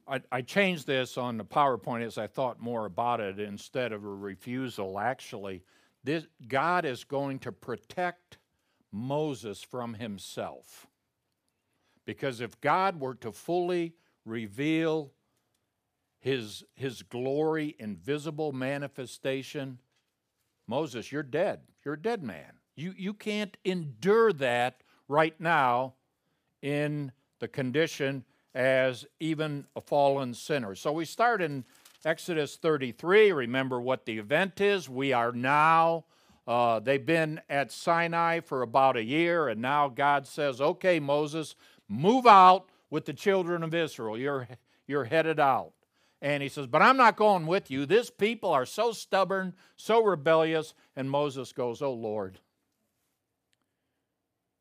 [0.07, 4.03] I, I, changed this on the PowerPoint as I thought more about it instead of
[4.03, 4.99] a refusal.
[4.99, 5.63] Actually,
[6.03, 8.37] this, God is going to protect
[8.91, 10.87] Moses from himself.
[12.05, 15.11] Because if God were to fully reveal
[16.19, 19.79] his, his glory in visible manifestation,
[20.67, 21.61] Moses, you're dead.
[21.83, 22.53] You're a dead man.
[22.75, 25.95] You, you can't endure that right now
[26.61, 28.23] in the condition
[28.55, 30.73] as even a fallen sinner.
[30.73, 31.65] So we start in
[32.05, 33.33] Exodus 33.
[33.33, 34.89] Remember what the event is.
[34.89, 36.05] We are now,
[36.47, 41.55] uh, they've been at Sinai for about a year, and now God says, Okay, Moses,
[41.89, 44.17] move out with the children of Israel.
[44.17, 44.47] You're,
[44.87, 45.73] you're headed out.
[46.21, 47.85] And he says, But I'm not going with you.
[47.85, 50.73] This people are so stubborn, so rebellious.
[50.95, 52.39] And Moses goes, Oh Lord,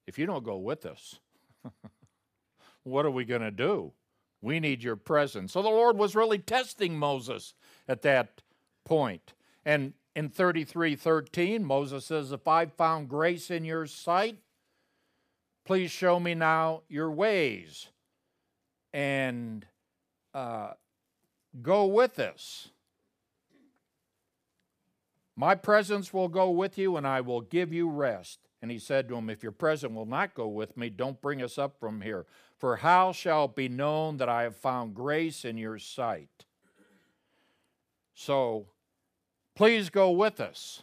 [0.06, 1.20] if you don't go with us,
[2.84, 3.92] what are we going to do?
[4.40, 5.52] We need your presence.
[5.52, 7.54] So the Lord was really testing Moses
[7.88, 8.42] at that
[8.84, 9.32] point.
[9.64, 14.38] And in 33:13, Moses says, If I've found grace in your sight,
[15.64, 17.88] please show me now your ways
[18.92, 19.66] and
[20.34, 20.74] uh,
[21.62, 22.68] go with us.
[25.36, 28.38] My presence will go with you, and I will give you rest.
[28.62, 31.42] And he said to him, If your presence will not go with me, don't bring
[31.42, 32.24] us up from here.
[32.58, 36.46] For how shall it be known that I have found grace in your sight?
[38.14, 38.66] So
[39.54, 40.82] please go with us.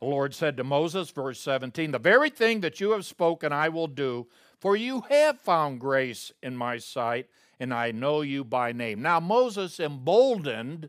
[0.00, 3.68] The Lord said to Moses, verse 17, The very thing that you have spoken I
[3.68, 7.26] will do, for you have found grace in my sight,
[7.58, 9.02] and I know you by name.
[9.02, 10.88] Now, Moses, emboldened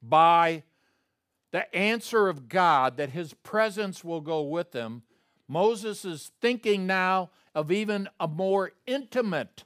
[0.00, 0.62] by
[1.50, 5.02] the answer of God that his presence will go with him,
[5.48, 9.64] Moses is thinking now of even a more intimate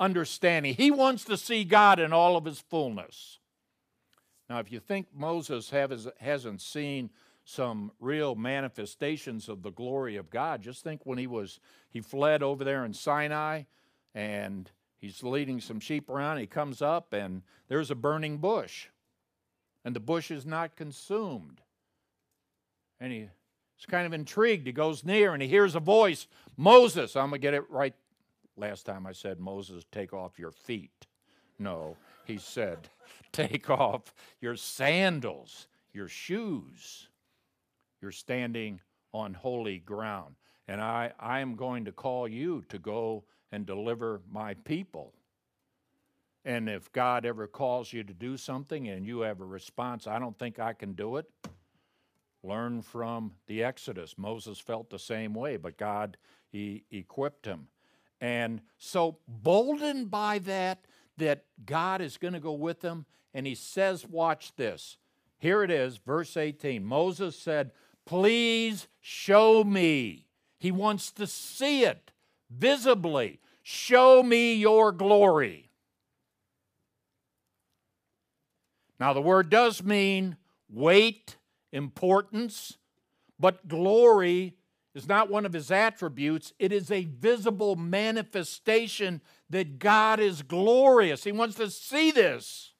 [0.00, 0.72] understanding.
[0.72, 3.40] He wants to see God in all of his fullness.
[4.48, 5.70] Now, if you think Moses
[6.18, 7.10] hasn't seen
[7.44, 12.42] some real manifestations of the glory of God, just think when he was he fled
[12.42, 13.64] over there in Sinai
[14.14, 18.86] and he's leading some sheep around, he comes up and there's a burning bush
[19.84, 21.60] and the bush is not consumed.
[22.98, 23.28] And
[23.80, 24.66] he's kind of intrigued.
[24.66, 27.94] He goes near and he hears a voice Moses, I'm going to get it right.
[28.56, 31.06] Last time I said, Moses, take off your feet.
[31.58, 32.90] No, he said,
[33.32, 34.12] take off
[34.42, 37.08] your sandals, your shoes.
[38.02, 38.80] You're standing
[39.14, 40.34] on holy ground.
[40.68, 45.14] And I, I am going to call you to go and deliver my people.
[46.44, 50.18] And if God ever calls you to do something and you have a response, I
[50.18, 51.26] don't think I can do it,
[52.42, 54.16] learn from the Exodus.
[54.16, 56.16] Moses felt the same way, but God
[56.50, 57.68] he equipped him.
[58.20, 60.84] And so, boldened by that,
[61.16, 64.98] that God is going to go with him, and he says, Watch this.
[65.38, 66.84] Here it is, verse 18.
[66.84, 67.70] Moses said,
[68.04, 70.26] Please show me.
[70.58, 72.10] He wants to see it
[72.50, 73.40] visibly.
[73.62, 75.70] Show me your glory.
[78.98, 80.36] Now, the word does mean
[80.68, 81.36] weight,
[81.72, 82.78] importance,
[83.38, 84.54] but glory
[84.94, 86.52] is not one of his attributes.
[86.58, 91.24] It is a visible manifestation that God is glorious.
[91.24, 92.72] He wants to see this.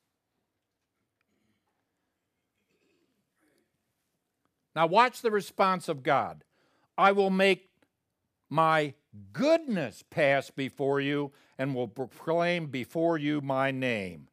[4.74, 6.45] Now, watch the response of God
[6.97, 7.70] I will make
[8.49, 8.95] my
[9.32, 14.30] goodness pass before you and will proclaim before you my name.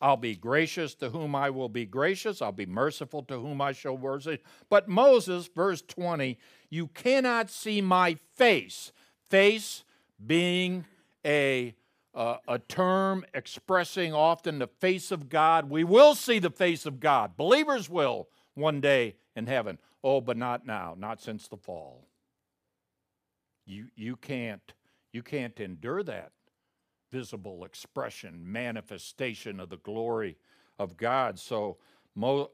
[0.00, 2.40] I'll be gracious to whom I will be gracious.
[2.40, 4.38] I'll be merciful to whom I shall mercy.
[4.70, 6.38] But Moses, verse 20,
[6.70, 8.92] you cannot see my face.
[9.28, 9.84] Face
[10.24, 10.86] being
[11.24, 11.74] a,
[12.14, 15.68] uh, a term expressing often the face of God.
[15.68, 17.36] We will see the face of God.
[17.36, 19.78] Believers will one day in heaven.
[20.02, 22.06] Oh, but not now, not since the fall.
[23.66, 24.72] You, you, can't,
[25.12, 26.32] you can't endure that.
[27.10, 30.36] Visible expression, manifestation of the glory
[30.78, 31.38] of God.
[31.38, 31.76] So
[32.14, 32.50] Mo-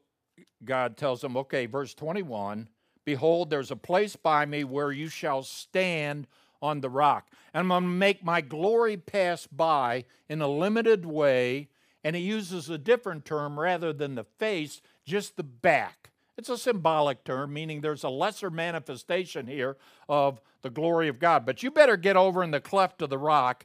[0.64, 2.68] God tells him, okay, verse 21
[3.04, 6.26] Behold, there's a place by me where you shall stand
[6.60, 7.30] on the rock.
[7.54, 11.68] And I'm going to make my glory pass by in a limited way.
[12.02, 16.10] And he uses a different term rather than the face, just the back.
[16.36, 19.76] It's a symbolic term, meaning there's a lesser manifestation here
[20.08, 21.46] of the glory of God.
[21.46, 23.64] But you better get over in the cleft of the rock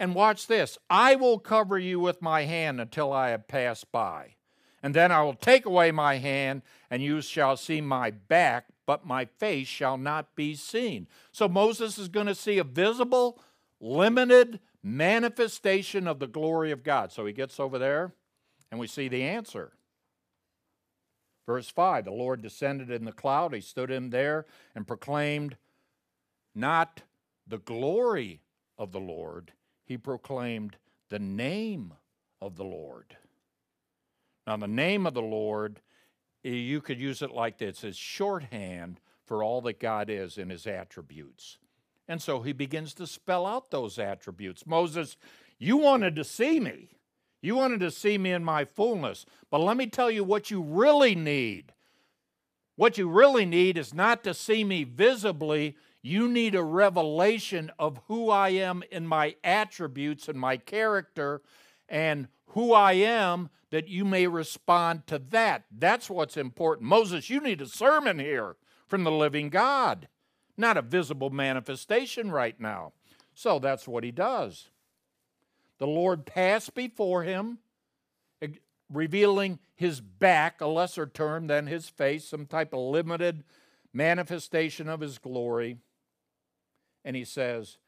[0.00, 0.78] and watch this.
[0.88, 4.34] I will cover you with my hand until I have passed by.
[4.82, 9.06] And then I will take away my hand, and you shall see my back, but
[9.06, 11.06] my face shall not be seen.
[11.32, 13.42] So Moses is going to see a visible,
[13.78, 17.12] limited manifestation of the glory of God.
[17.12, 18.14] So he gets over there,
[18.70, 19.72] and we see the answer.
[21.46, 25.58] Verse 5 The Lord descended in the cloud, he stood him there and proclaimed
[26.54, 27.02] not
[27.46, 28.40] the glory
[28.78, 29.52] of the Lord,
[29.90, 30.76] he proclaimed
[31.08, 31.92] the name
[32.40, 33.16] of the Lord.
[34.46, 35.80] Now, the name of the Lord,
[36.44, 40.48] eh, you could use it like this as shorthand for all that God is in
[40.48, 41.58] his attributes.
[42.06, 44.64] And so he begins to spell out those attributes.
[44.64, 45.16] Moses,
[45.58, 46.90] you wanted to see me.
[47.42, 49.26] You wanted to see me in my fullness.
[49.50, 51.72] But let me tell you what you really need.
[52.76, 55.74] What you really need is not to see me visibly.
[56.02, 61.42] You need a revelation of who I am in my attributes and my character
[61.88, 65.64] and who I am that you may respond to that.
[65.70, 66.88] That's what's important.
[66.88, 70.08] Moses, you need a sermon here from the living God,
[70.56, 72.92] not a visible manifestation right now.
[73.34, 74.70] So that's what he does.
[75.78, 77.58] The Lord passed before him,
[78.92, 83.44] revealing his back, a lesser term than his face, some type of limited
[83.92, 85.78] manifestation of his glory.
[87.04, 87.78] And he says,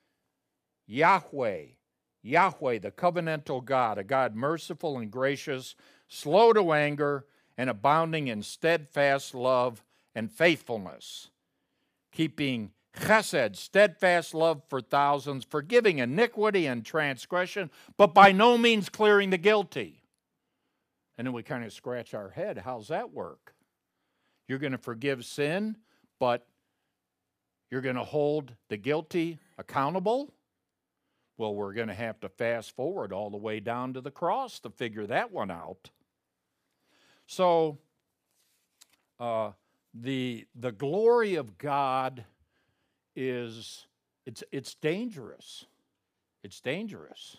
[0.87, 1.65] Yahweh,
[2.23, 5.75] Yahweh, the covenantal God, a God merciful and gracious,
[6.09, 9.83] slow to anger, and abounding in steadfast love
[10.15, 11.31] and faithfulness,
[12.11, 19.31] keeping chesed, steadfast love for thousands, forgiving iniquity and transgression, but by no means clearing
[19.31, 20.03] the guilty.
[21.17, 22.59] And then we kind of scratch our head.
[22.59, 23.55] How's that work?
[24.49, 25.77] You're going to forgive sin,
[26.19, 26.47] but
[27.73, 30.35] you're going to hold the guilty accountable?
[31.39, 34.61] Well, we're going to have to fast forward all the way down to the cross
[34.61, 35.89] to figure that one out.
[37.27, 37.79] So,
[39.19, 39.53] uh,
[39.95, 42.27] the, the glory of God
[43.17, 43.87] is
[44.27, 45.65] it's it's dangerous.
[46.43, 47.39] It's dangerous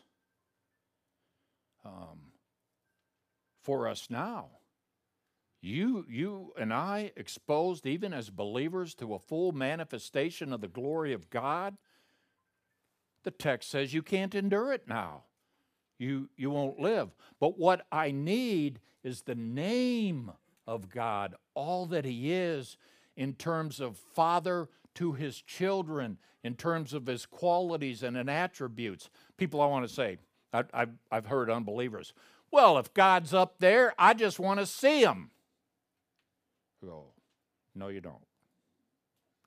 [1.85, 2.31] um,
[3.61, 4.47] for us now.
[5.65, 11.13] You, you and I exposed, even as believers, to a full manifestation of the glory
[11.13, 11.77] of God.
[13.23, 15.23] The text says you can't endure it now.
[15.97, 17.15] You, you won't live.
[17.39, 20.31] But what I need is the name
[20.67, 22.75] of God, all that He is
[23.15, 29.09] in terms of Father, to his children in terms of his qualities and attributes.
[29.37, 30.17] People, I want to say,
[30.51, 32.13] I, I've, I've heard unbelievers,
[32.51, 35.31] well, if God's up there, I just want to see him.
[37.75, 38.25] No, you don't.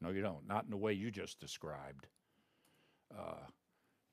[0.00, 0.46] No, you don't.
[0.46, 2.06] Not in the way you just described.
[3.16, 3.46] Uh,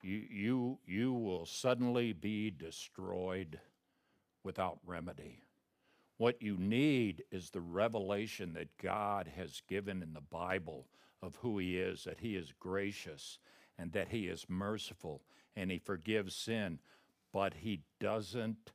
[0.01, 3.59] you, you, you will suddenly be destroyed
[4.43, 5.41] without remedy.
[6.17, 10.87] What you need is the revelation that God has given in the Bible
[11.21, 13.39] of who He is, that He is gracious
[13.77, 15.21] and that He is merciful
[15.55, 16.79] and He forgives sin,
[17.31, 18.71] but He doesn't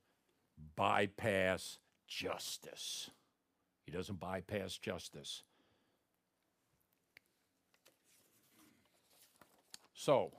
[0.74, 3.10] bypass justice.
[3.88, 5.44] He doesn't bypass justice.
[9.94, 10.30] So,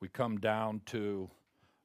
[0.00, 1.30] we come down to,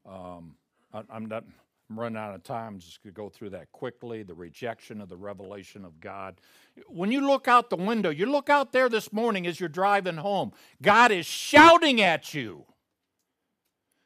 [0.08, 0.56] um,
[0.91, 1.43] I, I'm not
[1.88, 2.74] I'm running out of time.
[2.74, 4.24] I'm just to go through that quickly.
[4.24, 6.41] The rejection of the revelation of God.
[6.88, 10.18] When you look out the window, you look out there this morning as you're driving
[10.18, 12.66] home, God is shouting at you.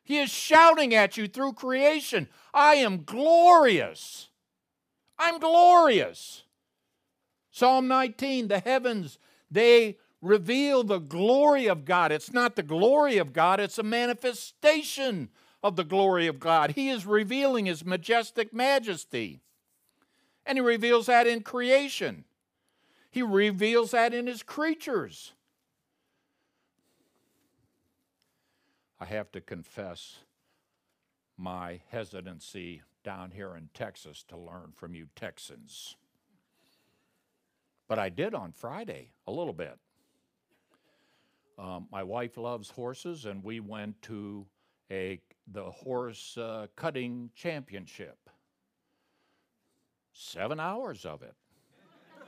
[0.04, 4.28] He is shouting at you through creation I am glorious.
[5.24, 6.44] I'm glorious.
[7.50, 9.18] Psalm 19 the heavens,
[9.50, 12.12] they reveal the glory of God.
[12.12, 15.30] It's not the glory of God, it's a manifestation
[15.64, 16.72] of the glory of God.
[16.72, 19.40] He is revealing His majestic majesty.
[20.46, 22.26] And He reveals that in creation,
[23.10, 25.32] He reveals that in His creatures.
[29.00, 30.18] I have to confess
[31.38, 35.96] my hesitancy down here in Texas to learn from you Texans.
[37.88, 39.78] But I did on Friday a little bit.
[41.60, 44.46] Um, my wife loves horses, and we went to
[44.90, 45.20] a
[45.52, 48.18] the horse uh, cutting championship.
[50.14, 51.34] Seven hours of it.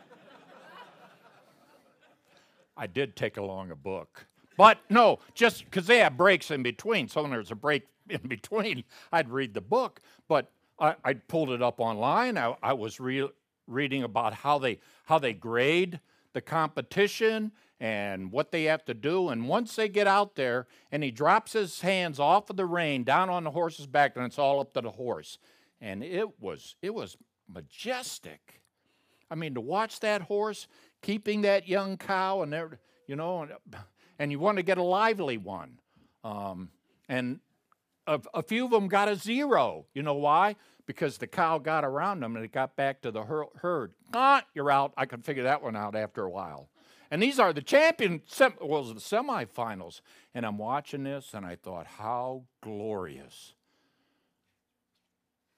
[2.77, 4.27] I did take along a book.
[4.57, 7.07] But no, just because they have breaks in between.
[7.07, 10.01] So when there's a break in between, I'd read the book.
[10.27, 12.37] But I, I pulled it up online.
[12.37, 13.29] I, I was re-
[13.67, 15.99] reading about how they how they grade
[16.33, 19.29] the competition and what they have to do.
[19.29, 23.03] And once they get out there and he drops his hands off of the rein
[23.03, 25.37] down on the horse's back, and it's all up to the horse.
[25.81, 27.17] And it was it was
[27.47, 28.61] majestic.
[29.29, 30.67] I mean, to watch that horse
[31.01, 33.51] keeping that young cow and there, you know, and,
[34.19, 35.79] and you want to get a lively one.
[36.23, 36.69] Um,
[37.07, 37.39] and
[38.07, 39.85] a, a, few of them got a zero.
[39.93, 40.55] You know why?
[40.85, 43.93] Because the cow got around them and it got back to the herd.
[44.13, 44.93] Ah, you're out.
[44.97, 46.69] I can figure that one out after a while.
[47.11, 50.01] And these are the champion, sem- well, the semifinals.
[50.33, 53.53] And I'm watching this and I thought, how glorious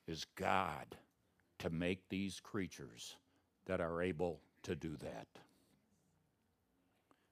[0.08, 0.98] is God
[1.60, 3.16] to make these creatures
[3.66, 5.28] that are able to do that.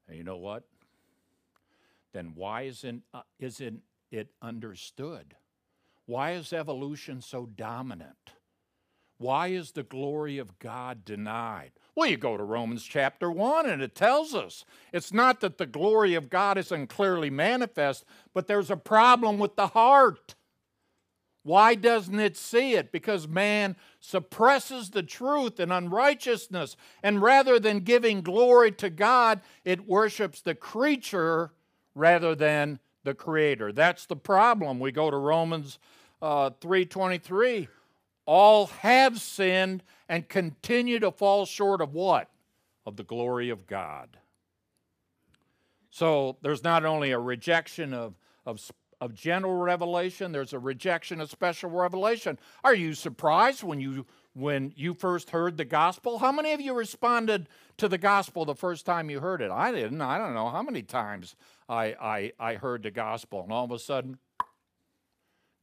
[0.08, 0.64] And you know what?
[2.14, 3.82] Then why isn't, uh, isn't
[4.16, 5.36] it understood?
[6.06, 8.32] Why is evolution so dominant?
[9.18, 11.72] Why is the glory of God denied?
[11.96, 15.66] Well, you go to Romans chapter 1 and it tells us it's not that the
[15.66, 18.04] glory of God isn't clearly manifest,
[18.34, 20.36] but there's a problem with the heart.
[21.44, 22.92] Why doesn't it see it?
[22.92, 29.88] Because man suppresses the truth in unrighteousness, and rather than giving glory to God, it
[29.88, 31.52] worships the creature
[31.94, 33.72] rather than the creator.
[33.72, 34.80] That's the problem.
[34.80, 35.80] We go to Romans
[36.22, 37.68] uh, 3:23
[38.26, 42.30] all have sinned and continue to fall short of what?
[42.86, 44.18] Of the glory of God.
[45.92, 48.60] So there's not only a rejection of, of,
[49.00, 52.38] of general revelation, there's a rejection of special revelation.
[52.64, 54.06] Are you surprised when you
[54.36, 56.20] when you first heard the gospel?
[56.20, 59.50] How many of you responded to the gospel the first time you heard it?
[59.50, 60.02] I didn't.
[60.02, 61.36] I don't know how many times
[61.68, 64.20] I, I, I heard the gospel, and all of a sudden,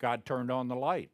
[0.01, 1.11] God turned on the light.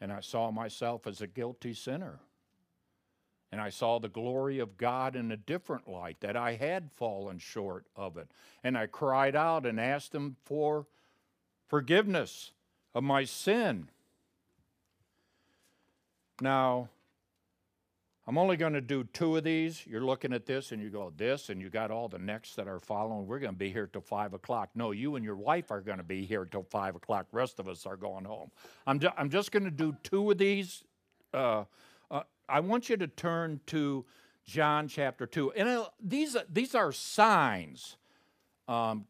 [0.00, 2.20] and I saw myself as a guilty sinner.
[3.50, 7.38] And I saw the glory of God in a different light, that I had fallen
[7.38, 8.30] short of it.
[8.62, 10.86] And I cried out and asked Him for
[11.68, 12.52] forgiveness
[12.94, 13.88] of my sin.
[16.40, 16.88] Now,
[18.26, 19.86] I'm only going to do two of these.
[19.86, 22.68] You're looking at this and you go, this, and you got all the next that
[22.68, 23.26] are following.
[23.26, 24.68] We're going to be here till 5 o'clock.
[24.74, 27.26] No, you and your wife are going to be here till 5 o'clock.
[27.32, 28.50] rest of us are going home.
[28.86, 30.84] I'm, ju- I'm just going to do two of these.
[31.32, 31.64] Uh,
[32.10, 34.04] uh, I want you to turn to
[34.44, 35.52] John chapter 2.
[35.52, 37.96] And uh, these, these are signs.
[38.68, 39.06] Um,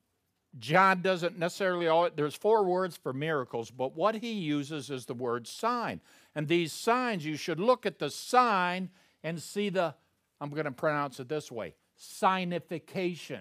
[0.59, 5.15] John doesn't necessarily, always, there's four words for miracles, but what he uses is the
[5.15, 6.01] word sign.
[6.35, 8.91] And these signs, you should look at the sign
[9.23, 9.95] and see the,
[10.41, 13.41] I'm going to pronounce it this way signification.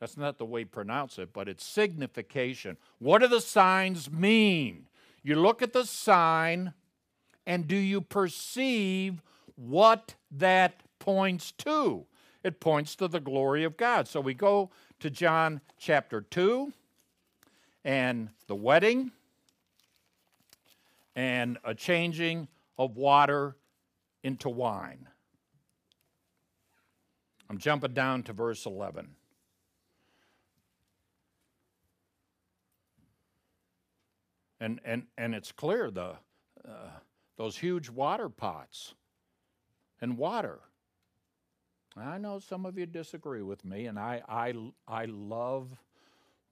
[0.00, 2.76] That's not the way you pronounce it, but it's signification.
[2.98, 4.88] What do the signs mean?
[5.22, 6.74] You look at the sign,
[7.46, 9.22] and do you perceive
[9.54, 12.04] what that points to?
[12.44, 14.06] It points to the glory of God.
[14.06, 14.70] So we go
[15.00, 16.72] to John chapter 2
[17.84, 19.12] and the wedding
[21.14, 23.56] and a changing of water
[24.22, 25.08] into wine.
[27.48, 29.08] I'm jumping down to verse 11.
[34.58, 36.16] And, and, and it's clear the,
[36.66, 36.90] uh,
[37.36, 38.94] those huge water pots
[40.00, 40.60] and water.
[41.96, 44.52] I know some of you disagree with me, and I, I,
[44.86, 45.70] I love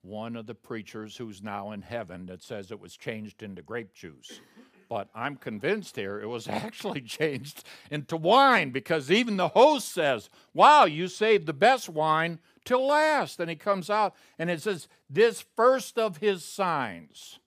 [0.00, 3.92] one of the preachers who's now in heaven that says it was changed into grape
[3.94, 4.40] juice.
[4.88, 10.28] But I'm convinced here it was actually changed into wine because even the host says,
[10.52, 13.40] Wow, you saved the best wine till last.
[13.40, 17.38] And he comes out and it says, This first of his signs.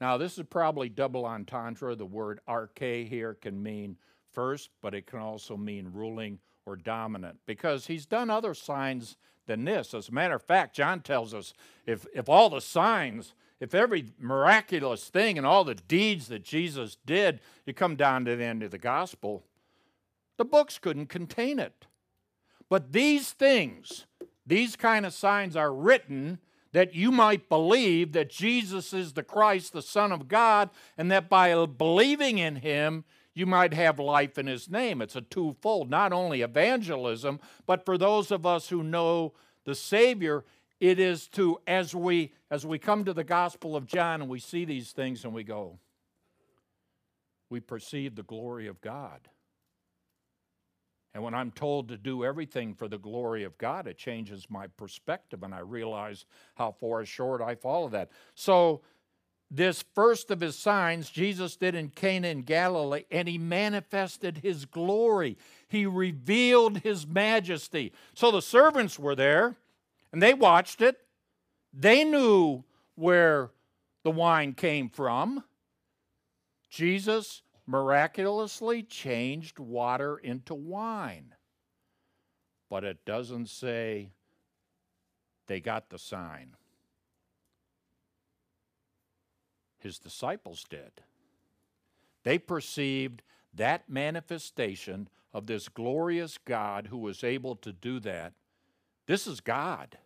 [0.00, 1.96] Now, this is probably double entendre.
[1.96, 3.96] The word arche here can mean
[4.32, 6.38] first, but it can also mean ruling
[6.68, 9.16] or dominant because he's done other signs
[9.46, 9.94] than this.
[9.94, 11.54] As a matter of fact, John tells us
[11.86, 16.96] if, if all the signs if every miraculous thing and all the deeds that Jesus
[17.04, 19.44] did, you come down to the end of the gospel,
[20.36, 21.86] the books couldn't contain it.
[22.68, 24.06] But these things,
[24.46, 26.38] these kind of signs are written
[26.72, 31.28] that you might believe that Jesus is the Christ, the Son of God, and that
[31.28, 33.04] by believing in him,
[33.38, 35.00] you might have life in his name.
[35.00, 39.34] It's a twofold, not only evangelism, but for those of us who know
[39.64, 40.44] the Savior,
[40.80, 44.40] it is to as we as we come to the Gospel of John and we
[44.40, 45.78] see these things and we go,
[47.50, 49.28] we perceive the glory of God.
[51.14, 54.66] And when I'm told to do everything for the glory of God, it changes my
[54.66, 58.10] perspective and I realize how far short I fall of that.
[58.34, 58.82] So,
[59.50, 64.64] this first of his signs Jesus did in Cana in Galilee, and he manifested his
[64.64, 65.38] glory.
[65.68, 67.92] He revealed his majesty.
[68.14, 69.56] So the servants were there
[70.12, 70.98] and they watched it.
[71.72, 73.50] They knew where
[74.04, 75.44] the wine came from.
[76.70, 81.34] Jesus miraculously changed water into wine.
[82.70, 84.10] But it doesn't say
[85.46, 86.57] they got the sign.
[89.78, 91.02] His disciples did.
[92.24, 93.22] They perceived
[93.54, 98.32] that manifestation of this glorious God who was able to do that.
[99.06, 99.98] This is God.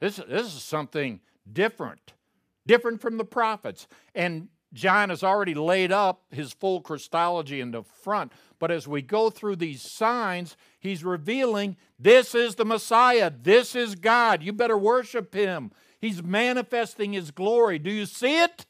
[0.00, 1.20] This, this is something
[1.50, 2.12] different,
[2.66, 3.88] different from the prophets.
[4.14, 9.00] And John has already laid up his full Christology in the front, but as we
[9.00, 14.42] go through these signs, he's revealing this is the Messiah, this is God.
[14.42, 15.72] You better worship him.
[16.00, 17.78] He's manifesting his glory.
[17.78, 18.66] Do you see it?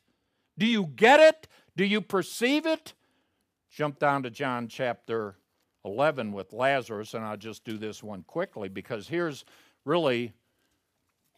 [0.57, 1.47] Do you get it?
[1.76, 2.95] Do you perceive it?
[3.70, 5.37] Jump down to John chapter
[5.85, 9.45] 11 with Lazarus, and I'll just do this one quickly because here's
[9.85, 10.33] really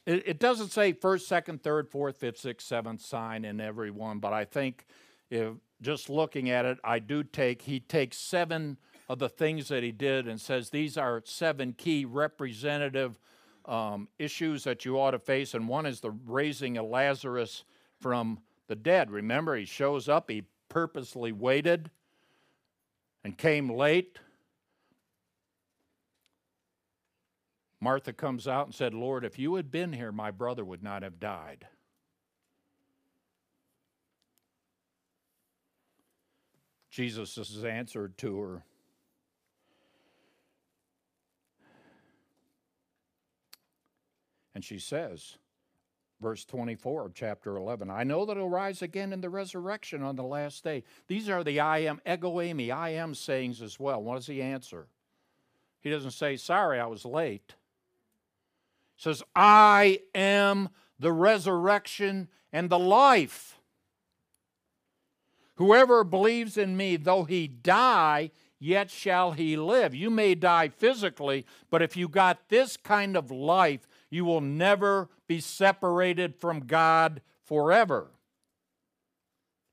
[0.06, 4.18] it, it doesn't say first, second, third, fourth, fifth, sixth, seventh sign in every one,
[4.18, 4.86] but I think
[5.30, 8.78] if just looking at it, I do take, he takes seven
[9.08, 13.18] of the things that he did and says these are seven key representative
[13.66, 15.54] um, issues that you ought to face.
[15.54, 17.64] And one is the raising of Lazarus
[18.00, 19.10] from the dead.
[19.10, 21.90] Remember, he shows up, he purposely waited
[23.24, 24.18] and came late
[27.80, 31.02] Martha comes out and said, Lord, if you had been here, my brother would not
[31.02, 31.66] have died.
[36.90, 38.64] Jesus has answered to her.
[44.60, 45.38] And she says,
[46.20, 50.16] verse 24 of chapter 11, I know that he'll rise again in the resurrection on
[50.16, 50.84] the last day.
[51.08, 54.02] These are the I am, ego eimi, I am sayings as well.
[54.02, 54.88] What does he answer?
[55.80, 57.54] He doesn't say, Sorry, I was late
[58.96, 63.58] he says, I am the resurrection and the life.
[65.54, 69.94] Whoever believes in me, though he die, yet shall he live.
[69.94, 75.08] You may die physically, but if you got this kind of life, you will never
[75.26, 78.08] be separated from God forever.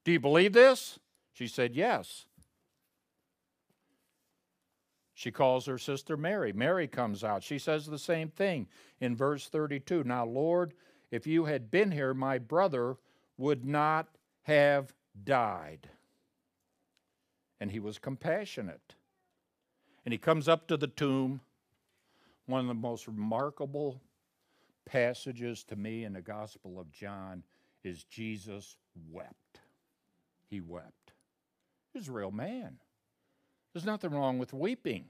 [0.06, 1.00] Do you believe this?
[1.34, 2.26] She said, Yes.
[5.14, 6.54] She calls her sister Mary.
[6.54, 7.44] Mary comes out.
[7.44, 8.68] She says the same thing
[9.00, 10.04] in verse 32.
[10.04, 10.76] Now, Lord,
[11.10, 12.98] if you had been here, my brother
[13.36, 14.08] would not
[14.44, 15.90] have died.
[17.60, 18.94] And he was compassionate.
[20.06, 21.42] And he comes up to the tomb,
[22.46, 24.00] one of the most remarkable
[24.88, 27.44] passages to me in the Gospel of John
[27.84, 28.78] is Jesus
[29.12, 29.60] wept.
[30.50, 31.12] He wept.
[31.94, 32.78] He's a real man.
[33.74, 35.06] There's nothing wrong with weeping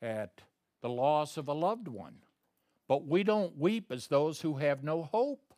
[0.00, 0.40] at
[0.80, 2.16] the loss of a loved one.
[2.88, 5.54] But we don't weep as those who have no hope.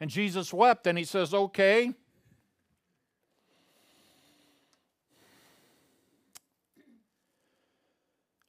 [0.00, 1.94] And Jesus wept, and he says, Okay.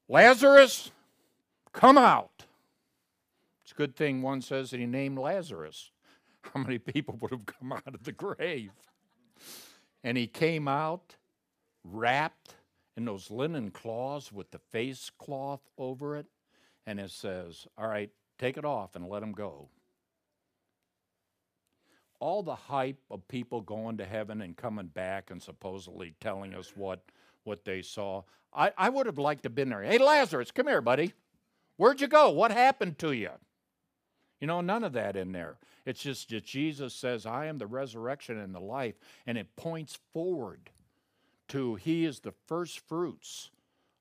[0.07, 0.91] Lazarus,
[1.71, 2.30] come out.
[3.71, 5.91] It's a good thing one says that he named Lazarus.
[6.41, 8.71] How many people would have come out of the grave?
[10.03, 11.15] And he came out
[11.85, 12.55] wrapped
[12.97, 16.25] in those linen cloths with the face cloth over it.
[16.85, 19.69] And it says, All right, take it off and let him go.
[22.19, 26.73] All the hype of people going to heaven and coming back and supposedly telling us
[26.75, 27.05] what,
[27.45, 28.23] what they saw.
[28.53, 29.81] I, I would have liked to have been there.
[29.81, 31.13] Hey, Lazarus, come here, buddy.
[31.77, 32.31] Where'd you go?
[32.31, 33.29] What happened to you?
[34.41, 35.57] You know, none of that in there.
[35.85, 39.99] It's just that Jesus says, I am the resurrection and the life, and it points
[40.13, 40.71] forward
[41.49, 43.51] to he is the first fruits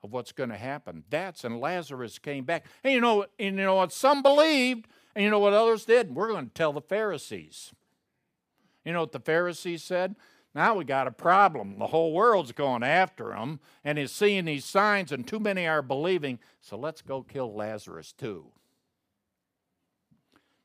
[0.02, 1.04] of what's going to happen.
[1.10, 2.64] That's and Lazarus came back.
[2.82, 6.14] And you know, and you know what some believed, and you know what others did?
[6.14, 7.72] We're going to tell the Pharisees.
[8.84, 10.16] You know what the Pharisees said?
[10.54, 11.78] Now we got a problem.
[11.78, 15.82] The whole world's going after him and is seeing these signs, and too many are
[15.82, 16.38] believing.
[16.62, 18.46] So let's go kill Lazarus too.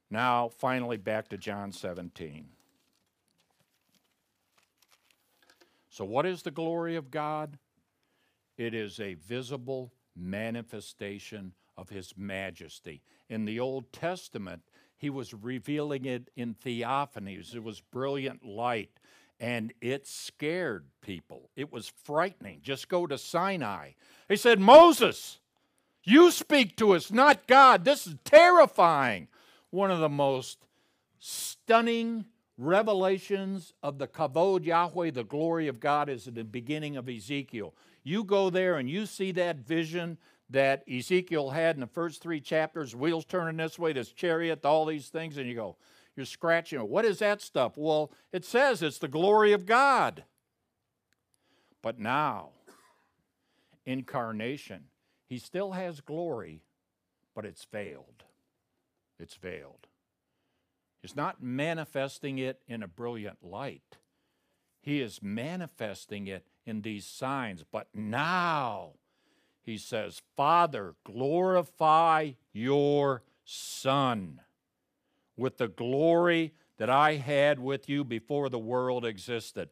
[0.09, 2.47] Now, finally, back to John 17.
[5.89, 7.57] So, what is the glory of God?
[8.57, 13.01] It is a visible manifestation of His majesty.
[13.29, 14.63] In the Old Testament,
[14.97, 18.91] He was revealing it in theophanies, it was brilliant light,
[19.39, 21.49] and it scared people.
[21.55, 22.59] It was frightening.
[22.61, 23.91] Just go to Sinai.
[24.29, 25.39] He said, Moses,
[26.03, 27.83] you speak to us, not God.
[27.83, 29.27] This is terrifying.
[29.75, 30.59] One of the most
[31.19, 32.23] stunning
[32.57, 37.73] revelations of the Kavod Yahweh, the glory of God, is at the beginning of Ezekiel.
[38.01, 40.17] You go there and you see that vision
[40.49, 44.85] that Ezekiel had in the first three chapters wheels turning this way, this chariot, all
[44.85, 45.75] these things, and you go,
[46.15, 46.79] you're scratching.
[46.79, 47.73] What is that stuff?
[47.75, 50.23] Well, it says it's the glory of God.
[51.81, 52.51] But now,
[53.85, 54.85] incarnation,
[55.27, 56.61] he still has glory,
[57.35, 58.24] but it's veiled.
[59.19, 59.87] It's veiled.
[61.01, 63.97] He's not manifesting it in a brilliant light.
[64.81, 67.63] He is manifesting it in these signs.
[67.71, 68.93] But now,
[69.61, 74.41] he says, Father, glorify your Son
[75.37, 79.69] with the glory that I had with you before the world existed.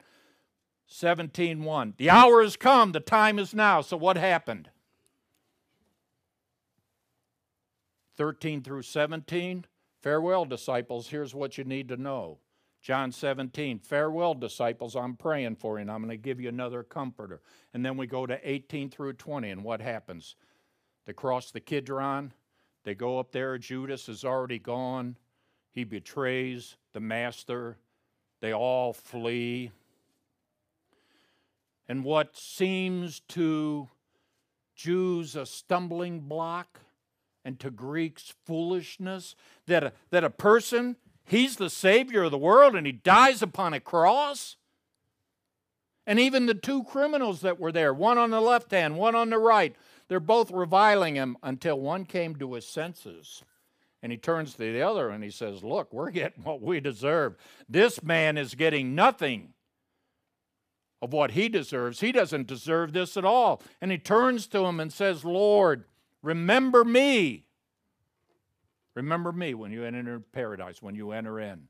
[0.90, 3.82] 17:1 The hour has come, the time is now.
[3.82, 4.70] So what happened?
[8.18, 9.66] 13 through 17
[10.04, 11.08] Farewell, disciples.
[11.08, 12.40] Here's what you need to know.
[12.82, 14.98] John 17, farewell, disciples.
[14.98, 17.42] I'm praying for you, and I'm going to give you another comforter.
[17.74, 20.36] And then we go to 18 through 20, and what happens?
[21.06, 22.34] They cross the Kidron.
[22.84, 23.58] They go up there.
[23.58, 25.16] Judas is already gone.
[25.72, 27.78] He betrays the master.
[28.42, 29.72] They all flee.
[31.88, 33.88] And what seems to
[34.76, 36.82] Jews a stumbling block
[37.46, 39.36] and to Greeks foolishness
[39.68, 43.74] that a, that a person, he's the Savior of the world and he dies upon
[43.74, 44.58] a cross?
[46.06, 49.30] And even the two criminals that were there, one on the left hand, one on
[49.30, 49.76] the right,
[50.08, 53.44] they're both reviling him until one came to his senses.
[54.02, 57.38] And he turns to the other and he says, Look, we're getting what we deserve.
[57.70, 59.54] This man is getting nothing
[61.02, 62.02] of what he deserves.
[62.02, 63.62] He doesn't deserve this at all.
[63.82, 65.86] And he turns to him and says, Lord,
[66.24, 67.46] Remember me.
[68.96, 71.68] Remember me when you enter paradise, when you enter in.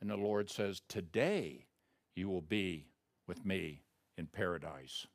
[0.00, 1.66] And the Lord says, Today
[2.14, 2.86] you will be
[3.26, 3.82] with me
[4.18, 5.06] in paradise.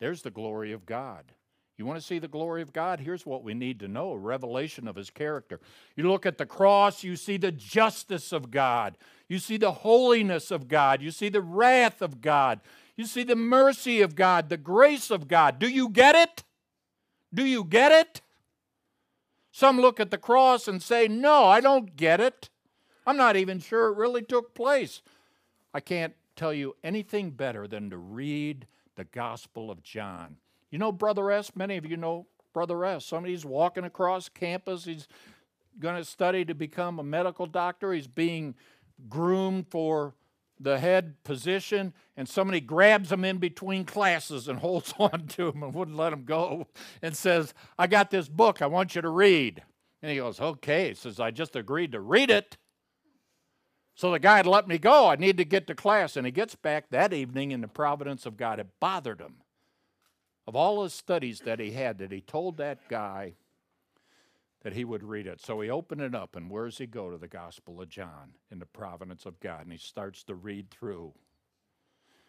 [0.00, 1.32] There's the glory of God.
[1.78, 3.00] You want to see the glory of God?
[3.00, 5.60] Here's what we need to know a revelation of his character.
[5.96, 8.98] You look at the cross, you see the justice of God,
[9.28, 12.60] you see the holiness of God, you see the wrath of God,
[12.96, 15.58] you see the mercy of God, the grace of God.
[15.58, 16.44] Do you get it?
[17.32, 18.20] Do you get it?
[19.50, 22.50] Some look at the cross and say, No, I don't get it.
[23.06, 25.02] I'm not even sure it really took place.
[25.74, 28.66] I can't tell you anything better than to read
[28.96, 30.36] the Gospel of John.
[30.70, 31.52] You know Brother S?
[31.54, 33.04] Many of you know Brother S.
[33.04, 34.84] Somebody's walking across campus.
[34.84, 35.08] He's
[35.78, 37.92] going to study to become a medical doctor.
[37.92, 38.54] He's being
[39.08, 40.14] groomed for
[40.62, 45.62] the head position, and somebody grabs him in between classes and holds on to him
[45.62, 46.66] and wouldn't let him go
[47.00, 49.62] and says, I got this book I want you to read.
[50.02, 50.88] And he goes, Okay.
[50.88, 52.56] He says, I just agreed to read it.
[53.94, 55.08] So the guy had let me go.
[55.08, 56.16] I need to get to class.
[56.16, 59.36] And he gets back that evening, and the providence of God had bothered him.
[60.46, 63.34] Of all his studies that he had, that he told that guy,
[64.62, 65.40] that he would read it.
[65.40, 68.34] So he opened it up, and where does he go to the Gospel of John
[68.50, 69.62] in the providence of God?
[69.62, 71.12] And he starts to read through.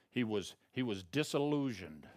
[0.10, 2.08] He was, he was disillusioned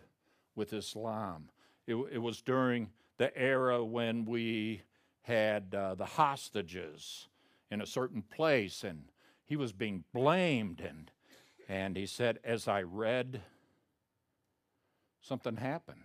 [0.55, 1.51] with Islam.
[1.87, 4.83] It, it was during the era when we
[5.23, 7.29] had uh, the hostages
[7.71, 9.05] in a certain place, and
[9.45, 10.81] he was being blamed.
[10.81, 11.11] And,
[11.69, 13.43] and he said, As I read,
[15.21, 16.03] something happened.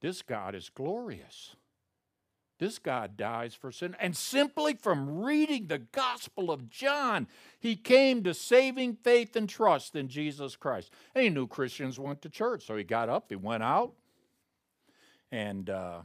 [0.00, 1.56] This God is glorious.
[2.58, 3.96] This God dies for sin.
[4.00, 7.28] And simply from reading the Gospel of John,
[7.60, 10.92] he came to saving faith and trust in Jesus Christ.
[11.14, 13.92] And he knew Christians went to church, so he got up, he went out,
[15.30, 16.00] and uh,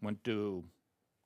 [0.00, 0.64] went to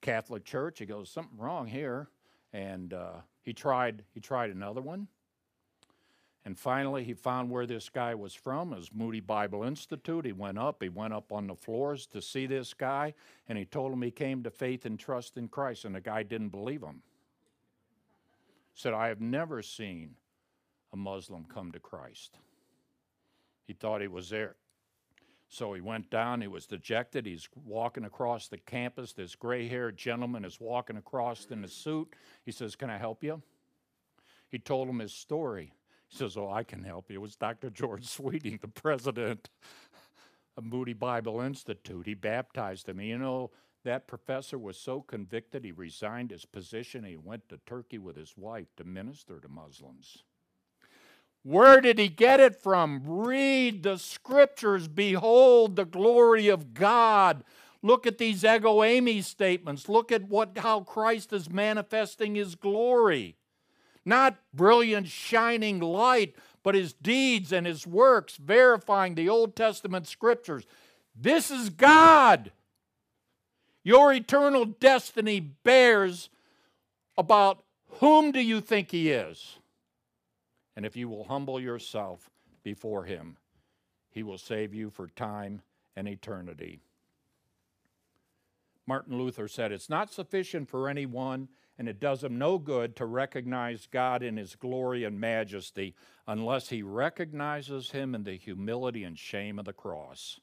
[0.01, 0.78] Catholic church.
[0.78, 2.09] He goes, something wrong here,
[2.53, 4.03] and uh, he tried.
[4.14, 5.09] He tried another one,
[6.47, 8.71] and finally, he found where this guy was from.
[8.71, 10.25] his Moody Bible Institute.
[10.25, 10.81] He went up.
[10.81, 13.15] He went up on the floors to see this guy,
[13.49, 16.23] and he told him he came to faith and trust in Christ, and the guy
[16.23, 17.03] didn't believe him.
[18.75, 20.15] Said, I have never seen
[20.93, 22.39] a Muslim come to Christ.
[23.67, 24.55] He thought he was there.
[25.49, 26.43] So he went down.
[26.43, 27.27] He was dejected.
[27.27, 29.13] He's walking across the campus.
[29.13, 32.15] This gray haired gentleman is walking across in a suit.
[32.45, 33.43] He says, Can I help you?
[34.49, 35.73] He told him his story.
[36.09, 37.17] He says, Oh, I can help you.
[37.17, 37.71] It was Dr.
[37.71, 39.49] George Sweeting, the president
[40.57, 42.07] of Moody Bible Institute.
[42.07, 43.01] He baptized him.
[43.01, 43.51] You know,
[43.85, 47.05] that professor was so convicted he resigned his position.
[47.05, 50.25] He went to Turkey with his wife to minister to Muslims.
[51.45, 53.03] Where did he get it from?
[53.07, 54.89] Read the scriptures.
[54.89, 57.45] Behold the glory of God.
[57.83, 59.89] Look at these ego eimi statements.
[59.89, 63.37] Look at what how Christ is manifesting his glory.
[64.07, 70.65] Not brilliant shining light, but his deeds and his works verifying the Old Testament scriptures.
[71.15, 72.53] This is God.
[73.83, 76.31] Your eternal destiny bears
[77.19, 77.65] about
[78.01, 79.59] whom do you think he is?
[80.77, 82.31] And if you will humble yourself
[82.63, 83.37] before him,
[84.11, 85.63] he will save you for time
[85.97, 86.81] and eternity.
[88.87, 91.49] Martin Luther said, It's not sufficient for anyone,
[91.79, 95.95] and it does him no good to recognize God in his glory and majesty
[96.27, 100.41] unless he recognizes him in the humility and shame of the cross.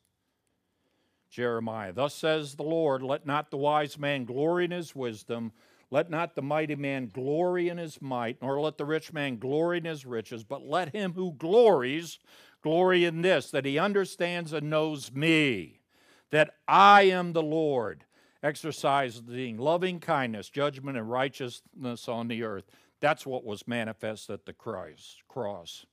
[1.34, 1.92] Jeremiah.
[1.92, 5.52] Thus says the Lord, let not the wise man glory in his wisdom,
[5.90, 9.80] let not the mighty man glory in his might, nor let the rich man glory
[9.80, 12.20] in his riches, but let him who glories
[12.62, 15.82] glory in this, that he understands and knows me,
[16.30, 18.06] that I am the Lord,
[18.44, 22.66] exercising loving kindness, judgment, and righteousness on the earth.
[23.00, 25.86] That's what was manifest at the cross.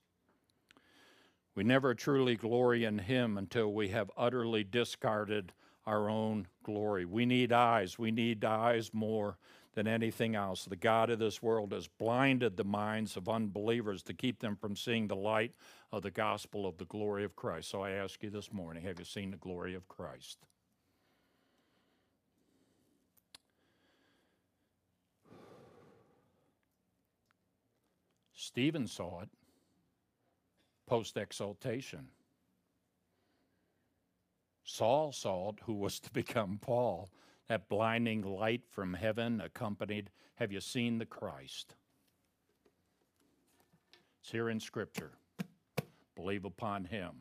[1.55, 5.53] We never truly glory in Him until we have utterly discarded
[5.85, 7.05] our own glory.
[7.05, 7.97] We need eyes.
[7.97, 9.37] We need eyes more
[9.73, 10.65] than anything else.
[10.65, 14.75] The God of this world has blinded the minds of unbelievers to keep them from
[14.75, 15.53] seeing the light
[15.91, 17.69] of the gospel of the glory of Christ.
[17.69, 20.39] So I ask you this morning have you seen the glory of Christ?
[28.41, 29.29] Stephen saw it
[30.87, 32.07] post exaltation.
[34.63, 37.11] Saul saw it, who was to become Paul,
[37.47, 40.09] that blinding light from heaven accompanied.
[40.35, 41.75] Have you seen the Christ?
[44.21, 45.11] It's here in Scripture.
[46.15, 47.11] Believe upon him,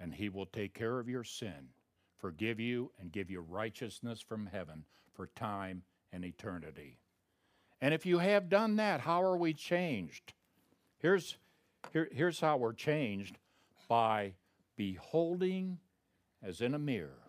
[0.00, 1.68] and he will take care of your sin,
[2.16, 5.82] forgive you, and give you righteousness from heaven for time
[6.14, 6.98] and eternity.
[7.80, 10.32] And if you have done that, how are we changed?
[10.98, 11.36] Here's,
[11.92, 13.38] here, here's how we're changed
[13.88, 14.34] by
[14.76, 15.78] beholding
[16.42, 17.22] as in a mirror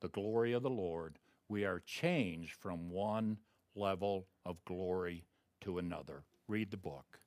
[0.00, 1.18] the glory of the Lord.
[1.48, 3.38] We are changed from one
[3.74, 5.24] level of glory
[5.62, 6.22] to another.
[6.46, 7.18] Read the book.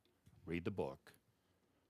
[0.45, 1.14] Read the book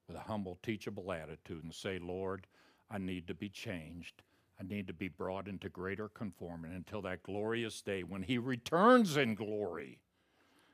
[0.08, 2.48] with a humble, teachable attitude and say, Lord,
[2.90, 4.24] I need to be changed.
[4.60, 9.18] I need to be brought into greater conformity until that glorious day when He returns
[9.18, 10.00] in glory.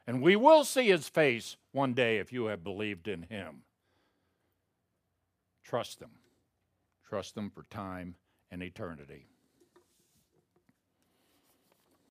[0.07, 3.63] And we will see His face one day if you have believed in Him.
[5.63, 6.11] Trust them.
[7.07, 8.15] Trust them for time
[8.49, 9.27] and eternity.